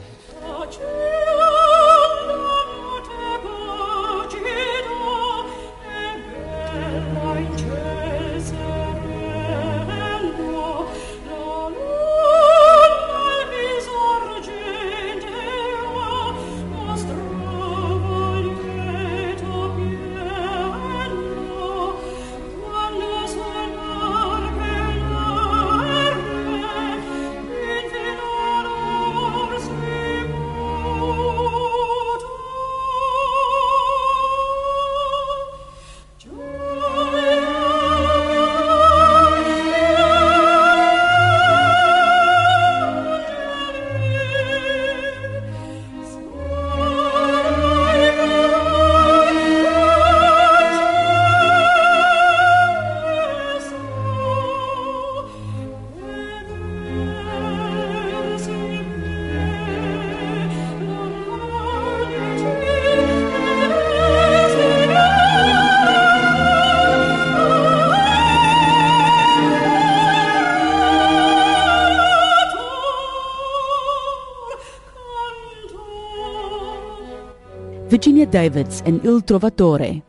Virginia 77.89 78.27
Davids 78.27 78.83
en 78.85 79.01
Il 79.03 79.23
Trovatore. 79.25 80.03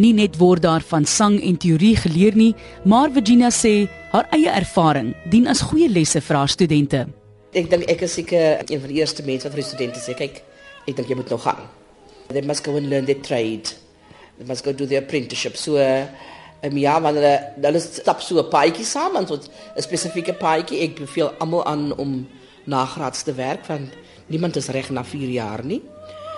Nie 0.00 0.14
net 0.16 0.38
word 0.40 0.62
daar 0.64 0.80
van 0.88 1.04
sang 1.04 1.34
en 1.44 1.58
teorie 1.60 1.92
geleer 2.00 2.32
nie, 2.40 2.54
maar 2.88 3.12
Virginia 3.12 3.50
sê 3.52 3.82
haar 4.14 4.30
eie 4.32 4.48
ervaring 4.48 5.10
dien 5.28 5.44
as 5.52 5.60
goeie 5.68 5.90
lesse 5.92 6.22
vir 6.24 6.38
haar 6.40 6.48
studente. 6.48 7.02
Ek 7.52 7.68
dink 7.68 7.84
ek 7.92 8.06
is 8.08 8.16
seker 8.16 8.64
een 8.64 8.80
van 8.80 8.88
die 8.88 9.02
eerste 9.02 9.28
mense 9.28 9.44
wat 9.44 9.52
vir 9.52 9.60
die 9.60 9.68
studente 9.68 10.00
sê, 10.00 10.16
kyk, 10.16 10.40
ek 10.88 10.96
dink 10.96 11.12
jy 11.12 11.20
moet 11.20 11.36
nog 11.36 11.44
gaan. 11.44 11.60
They 12.32 12.46
must 12.48 12.64
go 12.64 12.80
and 12.80 12.88
learn 12.88 13.04
their 13.04 13.20
trade. 13.20 13.76
They 14.40 14.48
must 14.48 14.64
go 14.64 14.72
do 14.72 14.88
their 14.88 15.04
apprenticeship. 15.04 15.60
So 15.60 15.76
um, 15.76 16.80
ja, 16.80 16.96
wanneer 16.96 17.28
hulle 17.28 17.68
hulle 17.68 17.86
stap 17.90 18.24
so 18.24 18.40
'n 18.40 18.48
paadjie 18.48 18.88
saam, 18.88 19.20
en 19.20 19.28
so 19.28 19.36
'n 19.36 19.84
spesifieke 19.84 20.32
paadjie, 20.32 20.80
ek 20.80 20.96
beveel 21.04 21.34
almal 21.44 21.66
aan 21.68 21.92
om 21.92 22.22
nagraads 22.64 23.28
te 23.28 23.36
werk 23.36 23.68
want 23.68 23.92
niemand 24.32 24.56
is 24.56 24.72
reg 24.72 24.88
na 24.88 25.04
4 25.04 25.28
jaar 25.28 25.60
nie. 25.60 25.82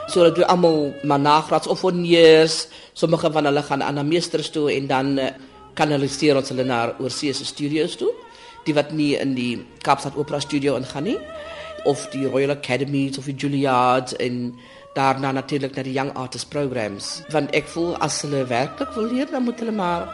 So 0.09 0.25
hulle 0.25 0.47
almal 0.47 0.93
maar 1.03 1.21
nagraads 1.21 1.67
of 1.67 1.85
onneers. 1.85 2.67
Sommige 2.93 3.33
van 3.33 3.45
hulle 3.45 3.63
gaan 3.63 3.83
aan 3.83 3.99
'n 3.99 4.09
meesters 4.09 4.51
toe 4.51 4.73
en 4.73 4.87
dan 4.87 5.19
uh, 5.19 5.31
kanaliseer 5.75 6.37
ons 6.37 6.49
hulle 6.49 6.65
na 6.65 6.95
oorseese 6.99 7.45
studios 7.45 7.97
toe. 7.97 8.13
Die 8.65 8.75
wat 8.75 8.93
nie 8.93 9.17
in 9.17 9.35
die 9.35 9.67
Kaapstad 9.83 10.17
Opera 10.17 10.41
Studio 10.41 10.77
ingaan 10.77 11.03
nie 11.05 11.19
of 11.85 12.07
die 12.13 12.27
Royal 12.27 12.51
Academies 12.51 13.19
of 13.19 13.25
die 13.25 13.37
Juilliard 13.37 14.17
en 14.17 14.55
daarna 14.95 15.33
natuurlik 15.33 15.75
na 15.77 15.83
die 15.83 15.93
Young 15.93 16.13
Artist 16.17 16.49
Programs. 16.49 17.23
Want 17.35 17.53
ek 17.53 17.69
voel 17.69 17.97
as 18.05 18.23
hulle 18.23 18.47
werklik 18.49 18.95
wil 18.97 19.11
leer, 19.13 19.29
dan 19.31 19.45
moet 19.45 19.61
hulle 19.61 19.75
maar 19.75 20.09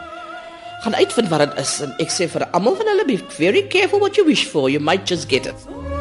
gaan 0.80 0.94
uitvind 0.94 1.28
wat 1.28 1.44
dit 1.44 1.59
is 1.61 1.80
en 1.85 1.94
ek 2.00 2.12
sê 2.14 2.28
vir 2.32 2.49
almal 2.56 2.78
van 2.80 2.88
hulle 2.94 3.06
be 3.06 3.20
very 3.37 3.66
careful 3.68 4.00
what 4.00 4.16
you 4.16 4.26
wish 4.26 4.49
for. 4.49 4.70
You 4.70 4.80
might 4.80 5.06
just 5.06 5.28
get 5.28 5.47
it. 5.47 6.00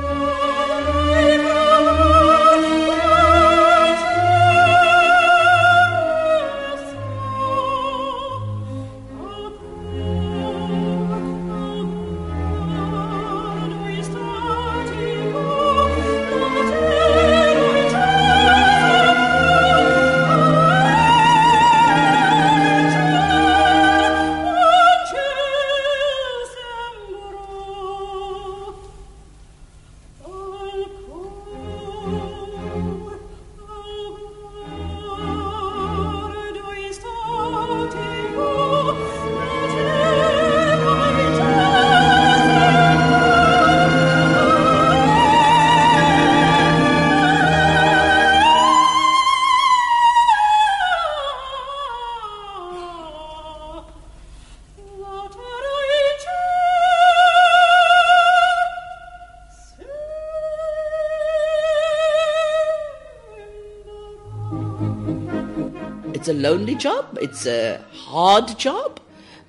A 66.29 66.33
lonely 66.33 66.75
job, 66.79 67.17
it's 67.21 67.45
a 67.48 67.79
hard 68.07 68.55
job. 68.57 69.00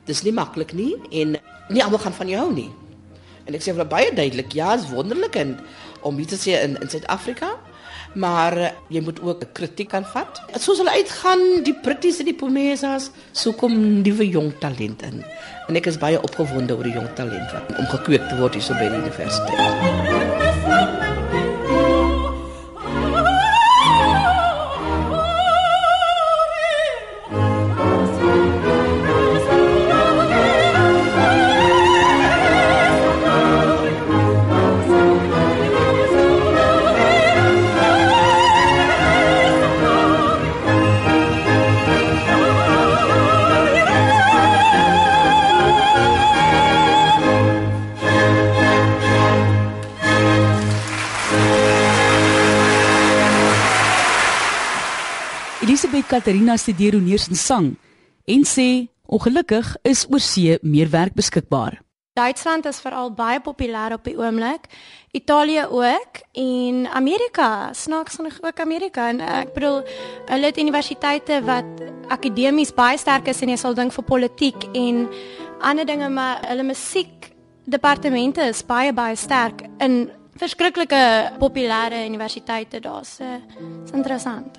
Dis 0.09 0.25
nie 0.27 0.35
maklik 0.35 0.75
nie 0.75 0.95
en 1.13 1.37
nie 1.71 1.83
almal 1.85 2.03
gaan 2.03 2.17
van 2.17 2.31
jou 2.31 2.45
hou 2.45 2.53
nie. 2.55 2.71
En 3.47 3.57
ek 3.57 3.65
sê 3.65 3.75
vir 3.75 3.89
baie 3.91 4.13
duidelik, 4.15 4.55
ja, 4.55 4.75
is 4.79 4.89
wonderlik 4.91 5.37
en 5.41 5.57
om 6.07 6.17
hier 6.21 6.31
te 6.31 6.39
sê 6.41 6.57
in 6.65 6.77
in 6.81 6.91
Suid-Afrika, 6.91 7.51
maar 8.15 8.57
uh, 8.59 8.71
jy 8.91 9.03
moet 9.07 9.21
ook 9.23 9.45
kritiek 9.55 9.95
aanvat. 9.95 10.41
Soos 10.59 10.81
hulle 10.83 10.95
uitgaan, 10.99 11.63
die 11.67 11.77
pretties 11.85 12.19
en 12.23 12.31
die 12.31 12.37
pomesas, 12.37 13.11
so 13.33 13.55
kom 13.59 13.77
nuwe 14.03 14.27
jong 14.29 14.53
talent 14.63 15.05
in. 15.07 15.23
En 15.69 15.79
ek 15.79 15.93
is 15.93 16.01
baie 16.01 16.19
opgewonde 16.19 16.79
oor 16.79 16.89
die 16.89 16.97
jong 16.97 17.11
talent 17.19 17.55
wat 17.55 17.77
om 17.79 17.93
gekweek 17.95 18.27
te 18.29 18.41
word 18.43 18.59
hier 18.59 18.67
so 18.67 18.79
by 18.79 18.91
die 18.91 19.05
universiteit. 19.05 20.20
Katarina 56.11 56.57
studeer 56.59 56.97
honeers 56.99 57.29
in 57.31 57.39
sang 57.39 57.67
en 58.27 58.43
sê 58.43 58.89
ongelukkig 59.07 59.77
is 59.87 60.07
oorsee 60.11 60.59
meer 60.63 60.89
werk 60.91 61.15
beskikbaar. 61.15 61.77
Duitsland 62.19 62.67
is 62.67 62.81
veral 62.83 63.13
baie 63.15 63.39
populêr 63.39 63.95
op 63.95 64.03
die 64.05 64.17
oomblik. 64.19 64.67
Italië 65.15 65.69
ook 65.71 66.19
en 66.35 66.89
Amerika, 66.99 67.71
snaaks 67.73 68.19
genoeg 68.19 68.41
ook 68.43 68.61
Amerika 68.61 69.07
en 69.13 69.21
ek 69.23 69.53
bedoel 69.55 69.85
hulle 70.33 70.51
het 70.51 70.59
universiteite 70.59 71.39
wat 71.47 71.85
akademies 72.11 72.75
baie 72.75 72.99
sterk 72.99 73.31
is 73.31 73.43
en 73.47 73.53
jy 73.55 73.59
sal 73.63 73.79
dink 73.79 73.95
vir 73.95 74.07
politiek 74.09 74.67
en 74.75 75.05
ander 75.63 75.87
dinge 75.87 76.09
maar 76.11 76.43
hulle 76.49 76.67
musiek 76.67 77.31
departemente 77.71 78.49
is 78.51 78.65
baie 78.67 78.91
baie 78.93 79.15
sterk 79.15 79.63
in 79.79 80.09
verskriklike 80.43 81.05
populêre 81.39 82.03
universiteite 82.09 82.83
daar. 82.83 83.07
So, 83.07 83.39
is 83.85 83.95
interessant. 83.95 84.59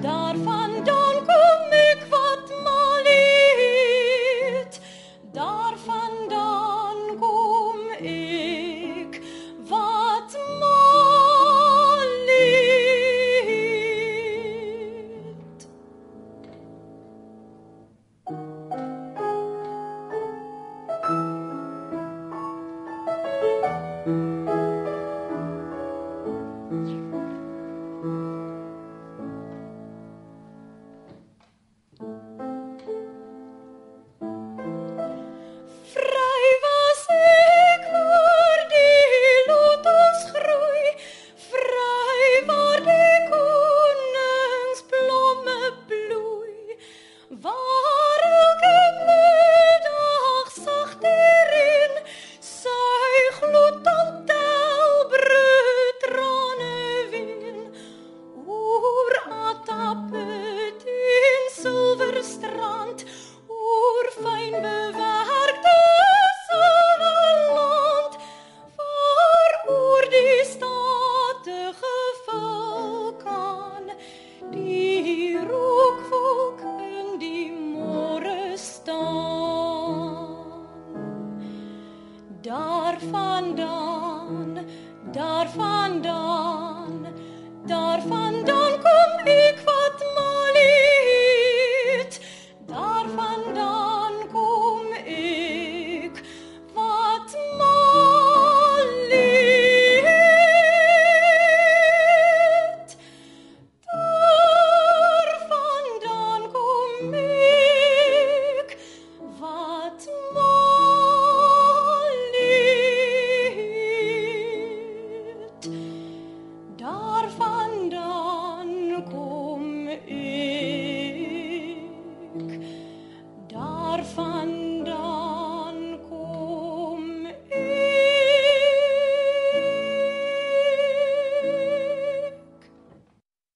daar 0.00 0.36
vandaan 0.36 0.59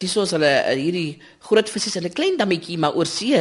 Dis 0.05 0.13
soos 0.13 0.35
hulle 0.37 0.51
uh, 0.61 0.73
hierdie 0.77 1.17
groot 1.47 1.71
visse 1.73 1.97
in 1.97 2.05
'n 2.05 2.13
klein 2.13 2.37
dammetjie, 2.37 2.77
maar 2.77 2.93
oor 2.93 3.09
see 3.09 3.41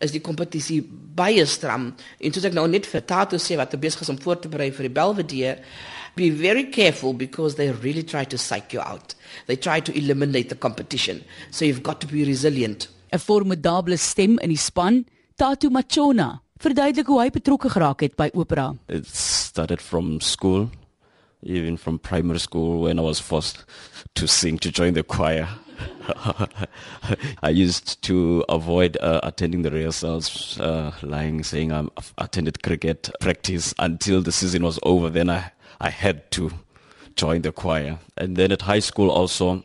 is 0.00 0.14
die 0.14 0.22
kompetisie 0.24 0.80
baie 1.16 1.44
stram. 1.44 1.90
En 2.20 2.32
soos 2.32 2.46
ek 2.48 2.56
nou 2.56 2.64
net 2.68 2.88
vir 2.88 3.04
Tato 3.04 3.36
sê 3.36 3.58
wat 3.60 3.76
besig 3.76 4.00
is 4.00 4.08
om 4.08 4.18
voor 4.20 4.40
te 4.40 4.48
berei 4.48 4.70
vir 4.72 4.88
die 4.88 4.96
Belvedere, 4.96 5.58
be 6.16 6.30
very 6.30 6.64
careful 6.64 7.12
because 7.12 7.56
they 7.56 7.70
really 7.84 8.02
try 8.02 8.24
to 8.24 8.38
psych 8.38 8.72
you 8.72 8.80
out. 8.80 9.14
They 9.46 9.56
try 9.56 9.80
to 9.80 9.92
eliminate 9.92 10.48
the 10.48 10.56
competition. 10.56 11.22
So 11.50 11.64
you've 11.64 11.82
got 11.82 12.00
to 12.00 12.06
be 12.06 12.24
resilient. 12.24 12.88
'n 13.12 13.18
Formidable 13.18 13.96
stem 13.98 14.38
in 14.38 14.48
die 14.48 14.56
span, 14.56 15.04
Tatu 15.36 15.68
Machona, 15.68 16.40
verduidelik 16.60 17.06
hoe 17.06 17.20
hy 17.20 17.30
betrokke 17.30 17.68
geraak 17.68 18.00
het 18.00 18.16
by 18.16 18.30
opera. 18.32 18.74
It 18.88 19.06
started 19.06 19.82
from 19.82 20.20
school, 20.20 20.70
even 21.42 21.76
from 21.76 21.98
primary 21.98 22.40
school 22.40 22.80
when 22.84 22.98
I 22.98 23.02
was 23.02 23.20
forced 23.20 23.64
to 24.14 24.26
sing 24.26 24.58
to 24.60 24.70
join 24.70 24.94
the 24.94 25.02
choir. 25.02 25.48
I 27.42 27.50
used 27.50 28.02
to 28.02 28.44
avoid 28.48 28.96
uh, 28.98 29.20
attending 29.22 29.62
the 29.62 29.70
rehearsals, 29.70 30.58
uh, 30.60 30.92
lying, 31.02 31.42
saying 31.42 31.72
I'm- 31.72 31.90
attended 32.18 32.62
cricket 32.62 33.10
practice 33.20 33.74
until 33.78 34.22
the 34.22 34.32
season 34.32 34.62
was 34.62 34.78
over. 34.82 35.10
Then 35.10 35.30
I, 35.30 35.52
I 35.80 35.90
had 35.90 36.30
to 36.32 36.50
join 37.16 37.42
the 37.42 37.52
choir. 37.52 37.98
And 38.16 38.36
then 38.36 38.52
at 38.52 38.62
high 38.62 38.78
school 38.80 39.10
also, 39.10 39.64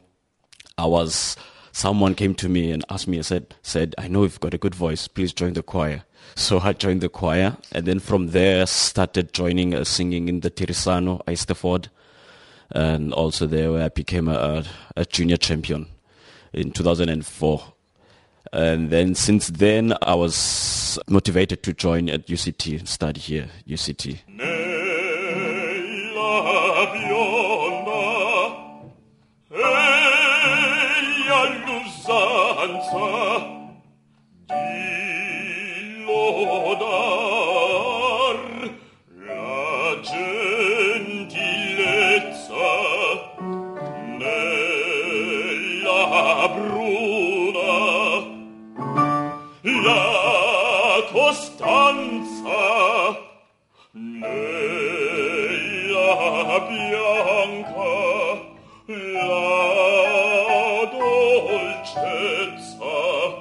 I 0.78 0.86
was 0.86 1.36
someone 1.72 2.16
came 2.16 2.34
to 2.36 2.48
me 2.50 2.72
and 2.72 2.86
asked 2.90 3.08
me, 3.08 3.20
I 3.20 3.22
said, 3.22 3.54
said, 3.62 3.96
I 3.98 4.08
know 4.08 4.24
you've 4.24 4.40
got 4.40 4.54
a 4.54 4.58
good 4.58 4.76
voice, 4.76 5.08
please 5.08 5.34
join 5.34 5.54
the 5.54 5.64
choir. 5.64 6.04
So 6.36 6.60
I 6.60 6.74
joined 6.74 7.02
the 7.02 7.10
choir 7.10 7.58
and 7.72 7.86
then 7.86 8.00
from 8.00 8.28
there 8.28 8.66
started 8.66 9.34
joining 9.34 9.74
uh, 9.74 9.84
singing 9.84 10.28
in 10.30 10.40
the 10.40 10.50
Tirisano, 10.50 11.24
Eisterford. 11.26 11.88
And 12.72 13.14
also 13.14 13.46
there 13.46 13.72
where 13.72 13.84
I 13.84 13.90
became 13.90 14.28
a, 14.28 14.64
a 14.96 15.06
junior 15.06 15.38
champion 15.38 15.88
in 16.56 16.72
2004. 16.72 17.64
And 18.54 18.90
then 18.90 19.16
since 19.16 19.50
then 19.50 19.94
I 20.02 20.16
was 20.16 20.98
motivated 21.08 21.62
to 21.64 21.74
join 21.74 22.10
at 22.10 22.28
UCT 22.28 22.88
study 22.88 23.20
here, 23.20 23.50
UCT. 23.68 24.20
Nella 24.28 24.55
beschützer 61.96 63.38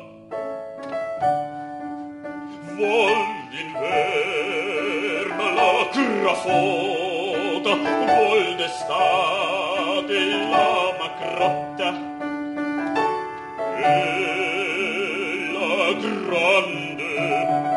wohl 2.77 3.21
in 3.61 3.71
verma 3.81 5.49
la 5.59 5.75
crafota 5.95 7.73
wohl 8.17 8.57
d'estate 8.59 10.21
la 10.53 10.73
macrotta 11.01 11.91
e 13.79 13.97
la 15.53 15.93
grande 16.03 17.74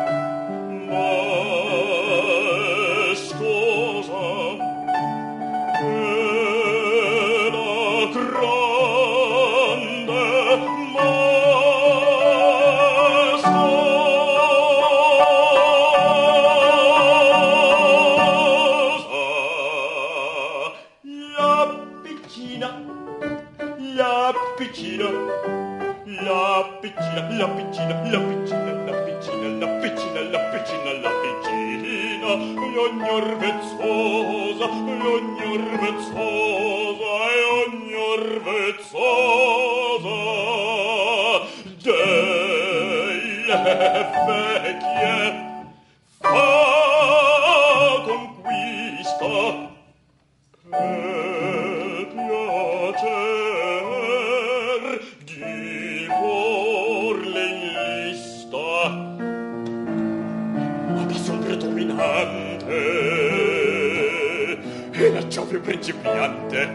sobre 65.48 65.60
principiante 65.60 66.66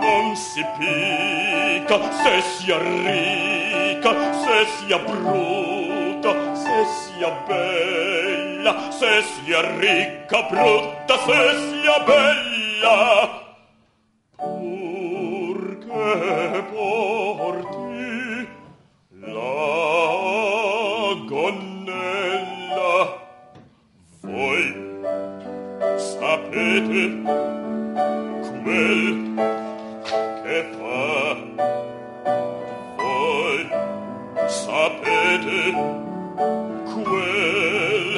non 0.00 0.36
si 0.36 0.64
pica 0.78 1.98
se 2.22 2.40
sia 2.40 2.78
ricca 2.78 4.12
se 4.32 4.66
sia 4.78 4.98
brutta 4.98 6.54
se 6.54 6.78
sia 6.94 7.30
bella 7.48 8.90
se 8.92 9.22
sia 9.22 9.60
ricca 9.76 10.42
brutta 10.42 11.18
se 11.26 11.40
sia 11.66 11.98
bella. 12.06 13.47
quel 26.88 27.22
quel 28.62 29.34
che 30.42 30.58
fa 30.72 31.36
voi 32.96 33.68
sapete 34.46 35.58
quel 37.04 38.10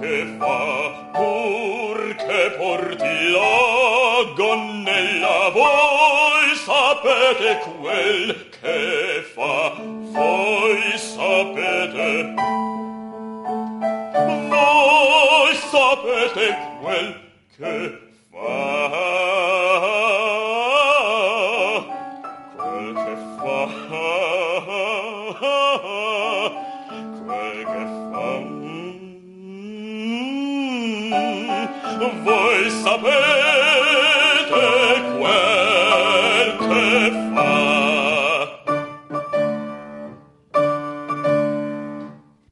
che 0.00 0.34
fa 0.38 1.10
pur 1.12 2.14
che 2.16 2.54
porti 2.56 3.16
la 3.36 4.32
gonnella 4.34 5.50
voi 5.50 6.54
sapete 6.64 7.60
quel 7.78 8.48
che 8.60 9.24
fa 9.34 9.72
voi 9.76 10.96
sapete. 10.96 12.34
Voi 14.48 15.54
sapete 15.70 16.56
quel 16.80 17.20
che 17.56 18.05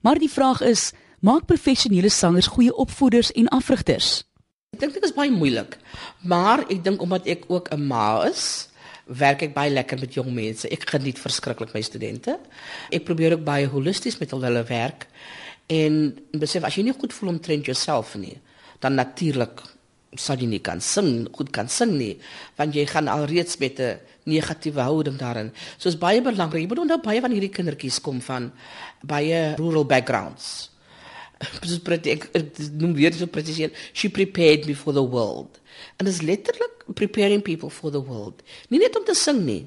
Maar 0.05 0.19
die 0.19 0.31
vraag 0.31 0.61
is, 0.61 0.93
maak 1.21 1.45
professionele 1.45 2.09
sangers 2.09 2.47
goeie 2.47 2.75
opvoeders 2.77 3.33
en 3.33 3.49
afrigters? 3.49 4.34
Ek 4.75 4.81
dink 4.83 4.97
dit 4.97 5.05
is 5.07 5.15
baie 5.15 5.31
moeilik. 5.31 5.79
Maar 6.27 6.67
ek 6.67 6.83
dink 6.83 7.03
omdat 7.05 7.29
ek 7.31 7.47
ook 7.49 7.71
'n 7.71 7.87
ma 7.87 8.27
is, 8.27 8.69
werk 9.07 9.43
ek 9.43 9.55
baie 9.55 9.71
lekker 9.71 10.01
met 10.01 10.15
jong 10.15 10.33
mense. 10.33 10.69
Ek 10.69 10.89
geniet 10.89 11.19
verskriklik 11.19 11.75
my 11.75 11.83
studente. 11.85 12.39
Ek 12.91 13.05
probeer 13.05 13.37
ook 13.37 13.45
baie 13.45 13.69
holisties 13.69 14.19
met 14.19 14.31
hulle 14.31 14.65
werk 14.65 15.07
en 15.69 16.19
besef 16.33 16.65
as 16.65 16.75
jy 16.77 16.83
nie 16.85 16.93
goed 16.93 17.13
voel 17.13 17.31
omtrent 17.31 17.65
jouself 17.65 18.17
nie, 18.17 18.37
dan 18.81 18.95
natuurlik 18.95 19.63
sal 20.15 20.37
jy 20.37 20.47
nie 20.47 20.61
kan 20.61 20.81
sing, 20.81 21.29
goed 21.33 21.51
kan 21.51 21.69
sing 21.69 21.97
nie, 21.99 22.19
want 22.57 22.75
jy 22.75 22.85
gaan 22.87 23.09
alreeds 23.09 23.59
met 23.59 23.81
'n 23.81 23.99
negatiewe 24.25 24.81
houding 24.81 25.19
daarin. 25.19 25.53
So 25.79 25.89
is 25.89 25.99
baie 25.99 26.21
belangrik. 26.23 26.63
Jy 26.63 26.69
moet 26.69 26.79
onthou 26.79 27.01
baie 27.03 27.21
van 27.21 27.31
hierdie 27.31 27.53
kindertjies 27.53 28.01
kom 28.01 28.21
van 28.21 28.53
baie 29.03 29.55
rural 29.57 29.85
backgrounds. 29.85 30.71
Soos 31.65 31.81
pretty 31.85 32.15
ek, 32.15 32.29
ek 32.37 32.59
noem 32.81 32.95
weer 32.99 33.15
so 33.17 33.27
presies 33.31 33.71
she 33.93 34.09
prepared 34.09 34.67
me 34.67 34.75
for 34.75 34.93
the 34.97 35.05
world. 35.05 35.61
Dit 35.99 36.09
is 36.09 36.23
letterlik 36.23 36.85
preparing 36.95 37.43
people 37.43 37.71
for 37.71 37.91
the 37.91 38.03
world. 38.03 38.43
Nie 38.69 38.83
net 38.83 38.97
om 38.97 39.05
te 39.05 39.17
sing 39.19 39.45
nie. 39.45 39.63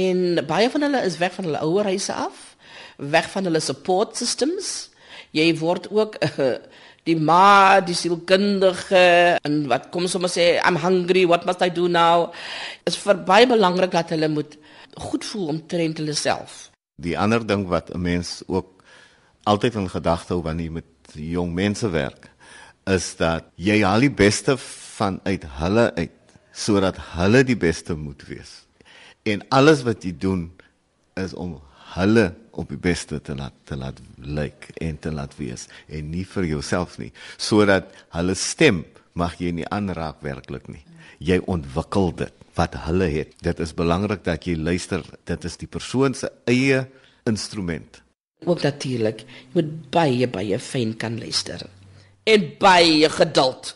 En 0.00 0.40
baie 0.48 0.70
van 0.72 0.86
hulle 0.86 1.02
is 1.04 1.18
weg 1.20 1.34
van 1.36 1.50
hulle 1.50 1.60
ouer 1.60 1.90
huise 1.92 2.14
af, 2.14 2.56
weg 2.96 3.28
van 3.30 3.44
hulle 3.48 3.60
support 3.60 4.16
systems. 4.16 4.90
Jy 5.36 5.50
word 5.60 5.88
ook 5.92 6.16
uh, 6.24 6.56
die 7.08 7.16
ma, 7.18 7.80
die 7.82 7.96
sielkundige 7.98 9.38
en 9.42 9.62
wat 9.70 9.88
kom 9.94 10.06
sommer 10.08 10.30
sê 10.30 10.54
I'm 10.62 10.78
hungry, 10.80 11.24
what 11.26 11.46
must 11.48 11.64
I 11.64 11.70
do 11.72 11.88
now? 11.90 12.30
Is 12.86 12.98
vir 13.02 13.18
baie 13.26 13.48
belangrik 13.50 13.92
dat 13.94 14.14
hulle 14.14 14.30
moet 14.30 14.56
goed 15.10 15.24
voel 15.24 15.56
omtrent 15.56 15.98
hulle 15.98 16.14
self. 16.16 16.68
Die 17.02 17.16
ander 17.18 17.42
ding 17.44 17.66
wat 17.68 17.90
'n 17.90 18.00
mens 18.00 18.42
ook 18.46 18.81
altyd 19.48 19.78
in 19.80 19.88
gedagte 19.90 20.34
hou 20.34 20.42
wanneer 20.44 20.68
jy 20.70 20.74
met 20.78 21.16
jong 21.18 21.52
mense 21.54 21.88
werk, 21.92 22.28
is 22.90 23.12
dat 23.18 23.48
jy 23.60 23.82
haal 23.84 24.02
die 24.02 24.14
beste 24.14 24.56
van 24.58 25.20
uit 25.26 25.46
hulle 25.58 25.90
uit 25.98 26.18
sodat 26.52 26.98
hulle 27.14 27.40
die 27.48 27.56
beste 27.56 27.94
moet 27.96 28.22
wees. 28.28 28.66
En 29.24 29.40
alles 29.54 29.84
wat 29.86 30.04
jy 30.04 30.12
doen 30.12 30.50
is 31.16 31.32
om 31.32 31.56
hulle 31.94 32.32
op 32.52 32.68
die 32.68 32.80
beste 32.80 33.20
te 33.24 33.36
laat 33.36 33.54
te 33.68 33.76
laat 33.78 34.00
lyk 34.20 34.68
en 34.84 34.98
te 35.00 35.12
laat 35.12 35.32
wees 35.38 35.66
en 35.88 36.10
nie 36.12 36.26
vir 36.28 36.50
jouself 36.50 36.98
nie. 37.00 37.12
Sodat 37.40 37.88
hulle 38.12 38.36
stem 38.36 38.82
mag 39.16 39.38
jy 39.40 39.52
nie 39.56 39.68
aanraak 39.72 40.20
werklik 40.24 40.68
nie. 40.68 40.84
Jy 41.22 41.40
ontwikkel 41.48 42.12
dit 42.20 42.46
wat 42.56 42.76
hulle 42.84 43.08
het. 43.08 43.32
Dit 43.40 43.60
is 43.64 43.72
belangrik 43.76 44.24
dat 44.28 44.44
jy 44.44 44.58
luister 44.60 45.04
dit 45.28 45.48
is 45.48 45.56
die 45.60 45.70
persoon 45.70 46.16
se 46.16 46.28
eie 46.50 46.84
instrument 47.28 48.01
Ook 48.44 48.62
natuurlik, 48.62 49.22
jy 49.22 49.60
moet 49.60 49.90
baie 49.94 50.28
baie 50.28 50.58
fyn 50.58 50.96
kan 50.98 51.18
luister. 51.18 51.62
En 52.24 52.48
baie 52.58 53.08
geduld. 53.08 53.74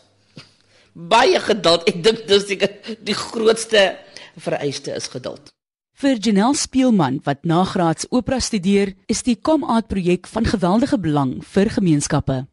Baie 0.93 1.39
geduld. 1.39 1.85
Ek 1.87 2.01
dink 2.03 2.25
dis 2.27 2.47
die, 2.49 2.59
die 3.03 3.15
grootste 3.17 3.97
vereiste 4.37 4.95
is 4.95 5.07
geduld. 5.13 5.53
Vir 5.97 6.19
Janelle 6.21 6.53
Speelman 6.53 7.21
wat 7.25 7.45
nagraads 7.49 8.05
opera 8.13 8.37
studeer, 8.39 8.93
is 9.09 9.23
die 9.25 9.37
Come 9.41 9.65
Out 9.65 9.87
projek 9.89 10.27
van 10.29 10.45
geweldige 10.45 10.99
belang 11.01 11.39
vir 11.41 11.71
gemeenskappe. 11.73 12.43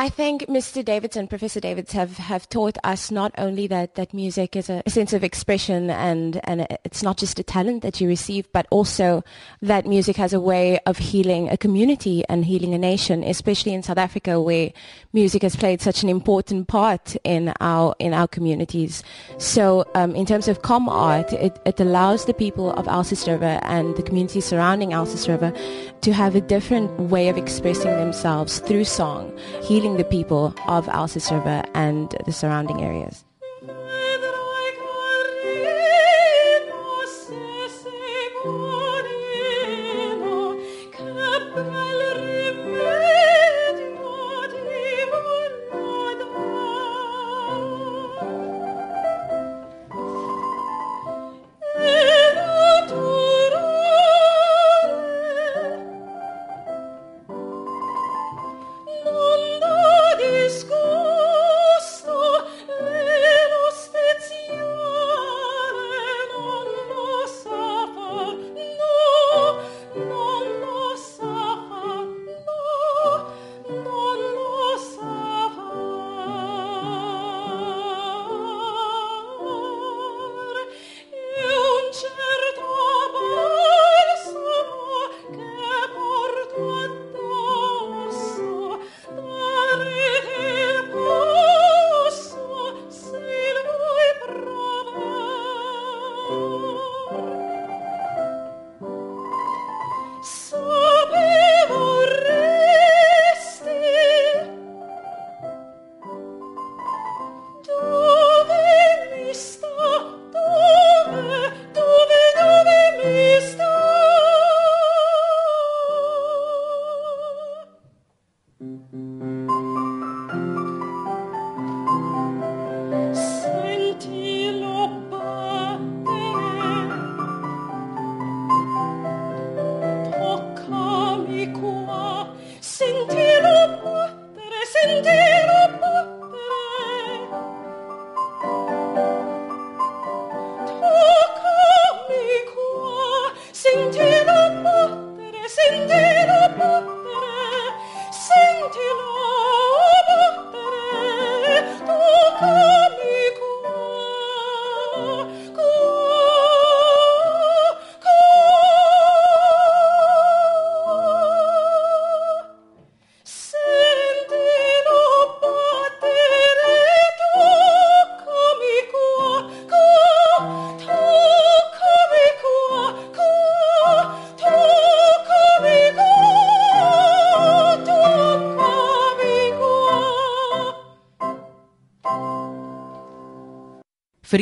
I 0.00 0.08
think 0.10 0.42
Mr. 0.42 0.84
Davidson, 0.84 1.26
Professor 1.26 1.58
Davids, 1.58 1.90
have, 1.90 2.18
have 2.18 2.48
taught 2.48 2.78
us 2.84 3.10
not 3.10 3.32
only 3.36 3.66
that, 3.66 3.96
that 3.96 4.14
music 4.14 4.54
is 4.54 4.70
a, 4.70 4.80
a 4.86 4.90
sense 4.90 5.12
of 5.12 5.24
expression 5.24 5.90
and, 5.90 6.40
and 6.44 6.68
it's 6.84 7.02
not 7.02 7.16
just 7.16 7.40
a 7.40 7.42
talent 7.42 7.82
that 7.82 8.00
you 8.00 8.06
receive, 8.06 8.46
but 8.52 8.68
also 8.70 9.24
that 9.60 9.86
music 9.86 10.14
has 10.14 10.32
a 10.32 10.38
way 10.40 10.78
of 10.86 10.98
healing 10.98 11.48
a 11.48 11.56
community 11.56 12.22
and 12.28 12.44
healing 12.44 12.74
a 12.74 12.78
nation, 12.78 13.24
especially 13.24 13.74
in 13.74 13.82
South 13.82 13.98
Africa 13.98 14.40
where 14.40 14.70
music 15.12 15.42
has 15.42 15.56
played 15.56 15.80
such 15.80 16.04
an 16.04 16.08
important 16.08 16.68
part 16.68 17.16
in 17.24 17.52
our, 17.60 17.96
in 17.98 18.14
our 18.14 18.28
communities. 18.28 19.02
So 19.38 19.84
um, 19.96 20.14
in 20.14 20.26
terms 20.26 20.46
of 20.46 20.62
com 20.62 20.88
art, 20.88 21.32
it, 21.32 21.58
it 21.66 21.80
allows 21.80 22.26
the 22.26 22.34
people 22.34 22.70
of 22.74 22.86
Alsis 22.86 23.26
River 23.26 23.58
and 23.64 23.96
the 23.96 24.04
community 24.04 24.42
surrounding 24.42 24.90
Alsis 24.90 25.26
River 25.26 25.52
to 26.02 26.12
have 26.12 26.36
a 26.36 26.40
different 26.40 26.88
way 27.00 27.28
of 27.28 27.36
expressing 27.36 27.90
themselves 27.96 28.60
through 28.60 28.84
song, 28.84 29.36
healing 29.64 29.87
the 29.96 30.04
people 30.04 30.54
of 30.66 30.86
Alsis 30.86 31.30
River 31.30 31.64
and 31.74 32.14
the 32.26 32.32
surrounding 32.32 32.82
areas. 32.82 33.24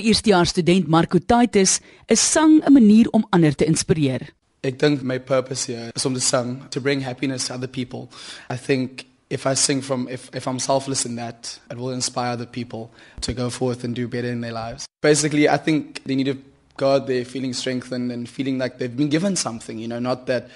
Eerstejaars 0.07 0.55
student 0.55 0.88
Marco 0.88 1.19
Titus 1.19 1.81
is 2.09 2.21
sang 2.21 2.62
'n 2.62 2.73
manier 2.73 3.07
om 3.12 3.27
ander 3.31 3.55
te 3.55 3.64
inspireer. 3.64 4.21
Ek 4.62 4.79
dink 4.79 5.03
my 5.03 5.19
purpose 5.19 5.73
here 5.73 5.90
is 5.95 6.05
om 6.07 6.14
te 6.14 6.21
sing 6.21 6.62
to 6.71 6.81
bring 6.81 7.03
happiness 7.03 7.47
to 7.47 7.55
other 7.55 7.69
people. 7.69 8.09
I 8.51 8.57
think 8.57 9.07
if 9.31 9.47
I 9.47 9.55
sing 9.55 9.83
from 9.83 10.09
if 10.09 10.31
if 10.35 10.47
I'm 10.47 10.59
selfless 10.59 11.05
in 11.05 11.16
that, 11.16 11.59
it 11.71 11.77
will 11.77 11.92
inspire 11.92 12.33
other 12.33 12.47
people 12.47 12.90
to 13.21 13.33
go 13.33 13.51
forth 13.51 13.85
and 13.85 13.95
do 13.95 14.09
better 14.09 14.31
in 14.31 14.40
their 14.40 14.53
lives. 14.53 14.87
Basically, 15.03 15.49
I 15.49 15.59
think 15.59 16.03
they 16.05 16.14
need 16.14 16.27
to 16.27 16.38
go 16.77 16.95
out 16.95 17.07
there 17.07 17.25
feeling 17.25 17.55
strengthened 17.55 18.12
and 18.12 18.29
feeling 18.29 18.59
like 18.59 18.79
they've 18.79 18.97
been 18.97 19.09
given 19.09 19.37
something, 19.37 19.79
you 19.79 19.88
know, 19.88 19.99
not 19.99 20.27
that 20.27 20.49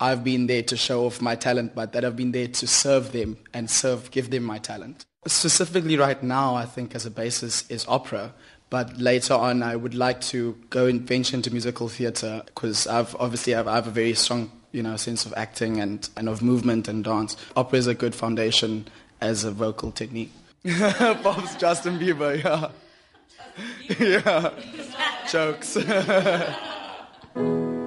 I've 0.00 0.22
been 0.22 0.46
there 0.46 0.62
to 0.62 0.76
show 0.76 1.06
off 1.06 1.20
my 1.20 1.34
talent, 1.34 1.74
but 1.74 1.92
that 1.92 2.04
I've 2.04 2.16
been 2.16 2.32
there 2.32 2.48
to 2.48 2.66
serve 2.66 3.12
them 3.12 3.36
and 3.52 3.70
serve 3.70 4.10
give 4.10 4.30
them 4.30 4.44
my 4.44 4.58
talent. 4.58 5.04
Specifically 5.26 5.96
right 5.96 6.22
now, 6.22 6.54
I 6.54 6.64
think 6.64 6.94
as 6.94 7.04
a 7.06 7.10
basis 7.10 7.68
is 7.68 7.84
opera. 7.88 8.32
But 8.70 8.98
later 8.98 9.34
on, 9.34 9.62
I 9.62 9.76
would 9.76 9.94
like 9.94 10.20
to 10.22 10.56
go 10.70 10.86
and 10.86 11.00
venture 11.00 11.36
into 11.36 11.50
musical 11.50 11.88
theatre 11.88 12.42
because 12.46 12.86
I've 12.86 13.16
obviously 13.16 13.54
I've, 13.54 13.66
I 13.66 13.76
have 13.76 13.86
a 13.86 13.90
very 13.90 14.14
strong 14.14 14.50
you 14.72 14.82
know 14.82 14.96
sense 14.96 15.24
of 15.26 15.34
acting 15.36 15.80
and, 15.80 16.08
and 16.16 16.28
of 16.28 16.42
movement 16.42 16.88
and 16.88 17.02
dance. 17.04 17.36
Opera 17.56 17.78
is 17.78 17.86
a 17.86 17.94
good 17.94 18.14
foundation 18.14 18.88
as 19.20 19.44
a 19.44 19.50
vocal 19.50 19.90
technique. 19.90 20.32
Bob's 20.64 21.56
Justin 21.56 21.98
Bieber, 21.98 22.42
yeah, 22.42 22.70
yeah, 23.98 24.50
jokes. 25.30 25.76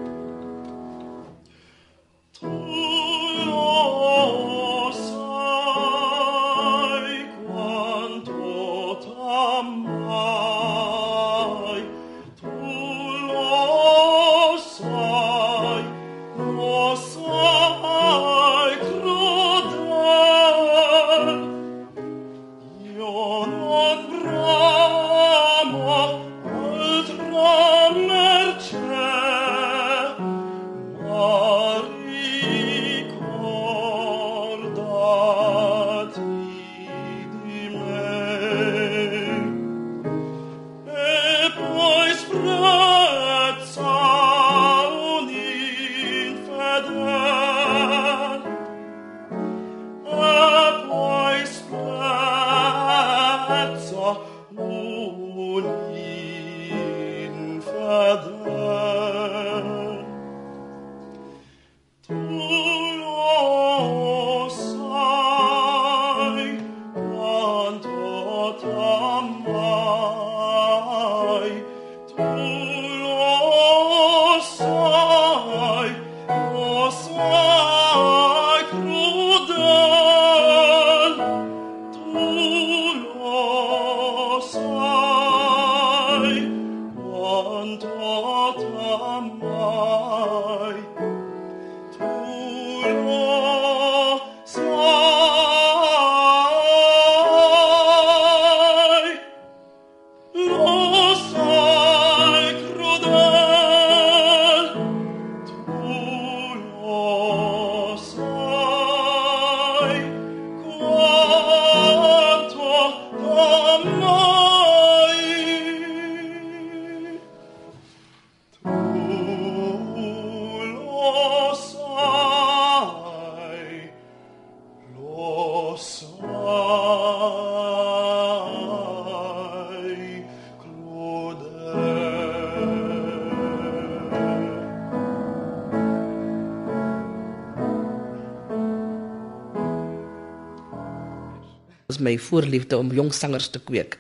my 142.11 142.17
voorliefde 142.19 142.77
om 142.77 142.91
jong 142.95 143.11
sangers 143.15 143.49
te 143.51 143.61
kweek. 143.63 143.97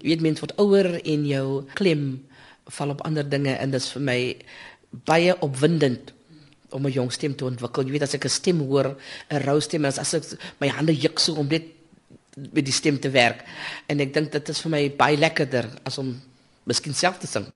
Jy 0.00 0.12
weet 0.12 0.24
mens 0.24 0.42
word 0.42 0.56
ouer 0.60 0.90
en 1.00 1.26
jou 1.28 1.46
klem 1.78 2.04
val 2.76 2.92
op 2.94 3.04
ander 3.08 3.26
dinge 3.28 3.56
en 3.56 3.72
dit 3.72 3.80
is 3.80 3.92
vir 3.96 4.04
my 4.04 4.18
baie 5.08 5.34
opwindend 5.44 6.12
om 6.74 6.86
'n 6.86 6.92
jong 6.92 7.12
stem 7.12 7.34
te 7.34 7.44
ontwikkel. 7.44 7.84
Jy 7.84 7.92
weet 7.92 8.02
as 8.02 8.14
ek 8.14 8.24
'n 8.24 8.28
stem 8.28 8.58
hoor, 8.60 8.96
'n 9.30 9.42
rou 9.46 9.60
stem, 9.60 9.84
as, 9.84 9.98
as 9.98 10.14
ek 10.14 10.24
my 10.60 10.68
hande 10.68 10.92
juk 10.92 11.18
so 11.18 11.34
om 11.34 11.46
net 11.48 11.64
met 12.52 12.64
die 12.64 12.72
stem 12.72 12.98
te 12.98 13.10
werk. 13.10 13.44
En 13.86 14.00
ek 14.00 14.12
dink 14.14 14.32
dit 14.32 14.48
is 14.48 14.60
vir 14.60 14.70
my 14.70 14.90
baie 14.90 15.16
lekkerder 15.16 15.70
as 15.84 15.98
om 15.98 16.20
miskien 16.66 16.94
self 16.94 17.18
te 17.18 17.26
sing. 17.26 17.46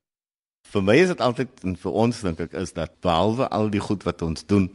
Vir 0.69 0.83
my 0.83 0.97
is 0.97 1.09
dit 1.09 1.21
altyd 1.21 1.49
en 1.65 1.77
vir 1.77 1.93
ons 1.93 2.21
dink 2.21 2.41
ek 2.41 2.53
is 2.53 2.73
dat 2.73 3.01
behalwe 3.01 3.49
al 3.49 3.71
die 3.71 3.81
goed 3.81 4.05
wat 4.05 4.23
ons 4.23 4.45
doen, 4.47 4.71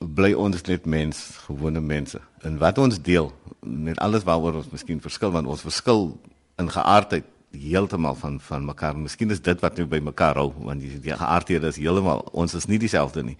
bly 0.00 0.32
ons 0.32 0.62
net 0.64 0.86
mens, 0.88 1.18
gewone 1.46 1.80
mense. 1.80 2.20
En 2.42 2.56
wat 2.58 2.78
ons 2.78 3.00
deel, 3.04 3.28
met 3.60 3.98
alles 4.00 4.24
waaroor 4.24 4.62
ons 4.62 4.70
miskien 4.72 5.00
verskil, 5.00 5.30
want 5.34 5.46
ons 5.46 5.60
verskil 5.60 6.14
in 6.60 6.70
geaardheid 6.72 7.28
heeltemal 7.50 8.14
van 8.14 8.40
van 8.40 8.64
mekaar. 8.64 8.96
Miskien 8.96 9.30
is 9.30 9.42
dit 9.42 9.60
wat 9.60 9.76
nou 9.76 9.86
by 9.90 10.00
mekaar 10.00 10.38
hou, 10.40 10.52
want 10.64 10.80
die, 10.80 10.96
die 11.02 11.16
geaardhede 11.16 11.68
is 11.68 11.80
heeltemal 11.80 12.24
ons 12.32 12.54
is 12.54 12.68
nie 12.70 12.78
dieselfde 12.78 13.24
nie. 13.26 13.36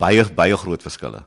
Baie 0.00 0.24
baie 0.34 0.56
groot 0.56 0.82
verskille. 0.82 1.22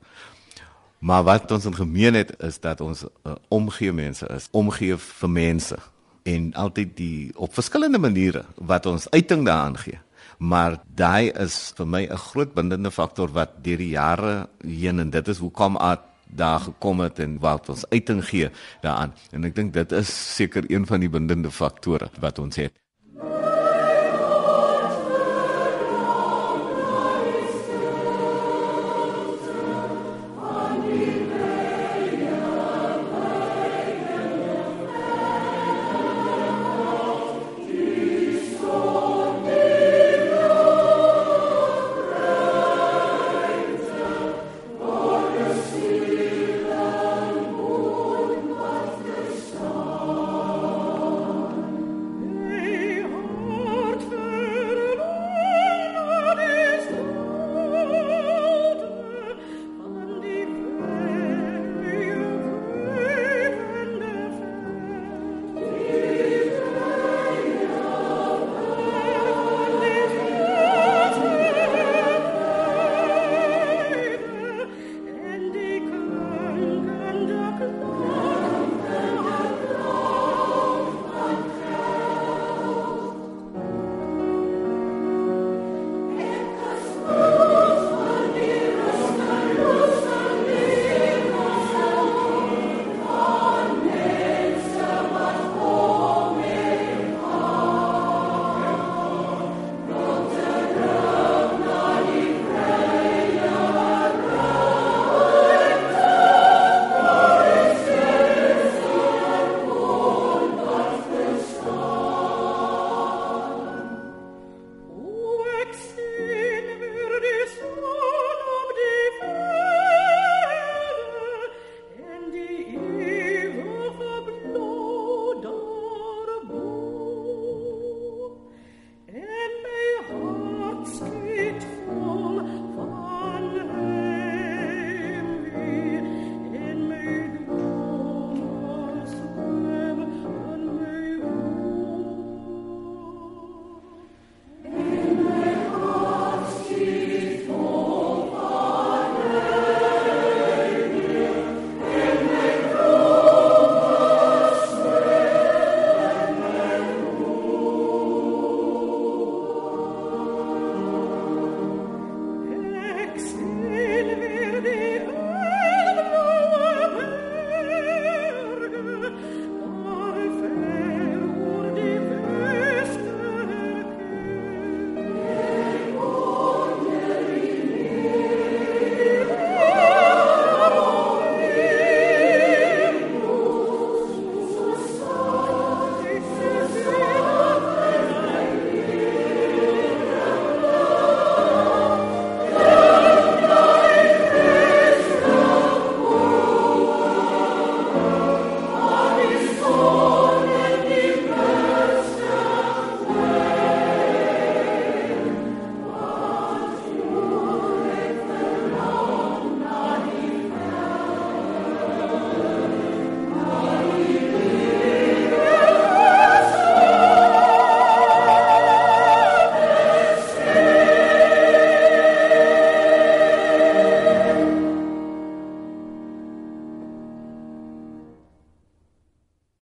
Maar 0.99 1.23
wat 1.23 1.51
ons 1.51 1.67
in 1.69 1.75
gemeen 1.75 2.17
het 2.17 2.33
is 2.43 2.57
dat 2.59 2.81
ons 2.81 3.03
uh, 3.05 3.35
omgee 3.53 3.93
mense 3.93 4.27
is, 4.33 4.47
omgee 4.51 4.97
vir 4.97 5.29
mense 5.29 5.77
en 6.25 6.49
altyd 6.57 6.95
die 6.97 7.31
op 7.35 7.53
verskillende 7.53 8.01
maniere 8.01 8.45
wat 8.55 8.85
ons 8.89 9.09
uiting 9.13 9.45
daaraan 9.45 9.77
gee. 9.77 9.99
Maar 10.37 10.79
daai 10.95 11.31
is 11.31 11.73
vir 11.77 11.87
my 11.87 12.03
'n 12.07 12.17
groot 12.17 12.53
bindende 12.53 12.91
faktor 12.91 13.31
wat 13.31 13.63
deur 13.63 13.77
die 13.77 13.93
jare 13.95 14.47
heen 14.63 14.99
en 14.99 15.09
dit 15.09 15.27
is 15.27 15.37
hoekom 15.37 15.77
aard 15.77 16.01
daar 16.27 16.59
gekom 16.59 16.99
het 16.99 17.19
en 17.19 17.39
wat 17.39 17.69
ons 17.69 17.85
uiting 17.89 18.25
gee 18.25 18.49
daaraan. 18.81 19.13
En 19.31 19.43
ek 19.43 19.55
dink 19.55 19.73
dit 19.73 19.91
is 19.91 20.35
seker 20.35 20.63
een 20.67 20.85
van 20.85 20.99
die 20.99 21.09
bindende 21.09 21.51
faktore 21.51 22.09
wat 22.19 22.39
ons 22.39 22.55
het. 22.55 22.73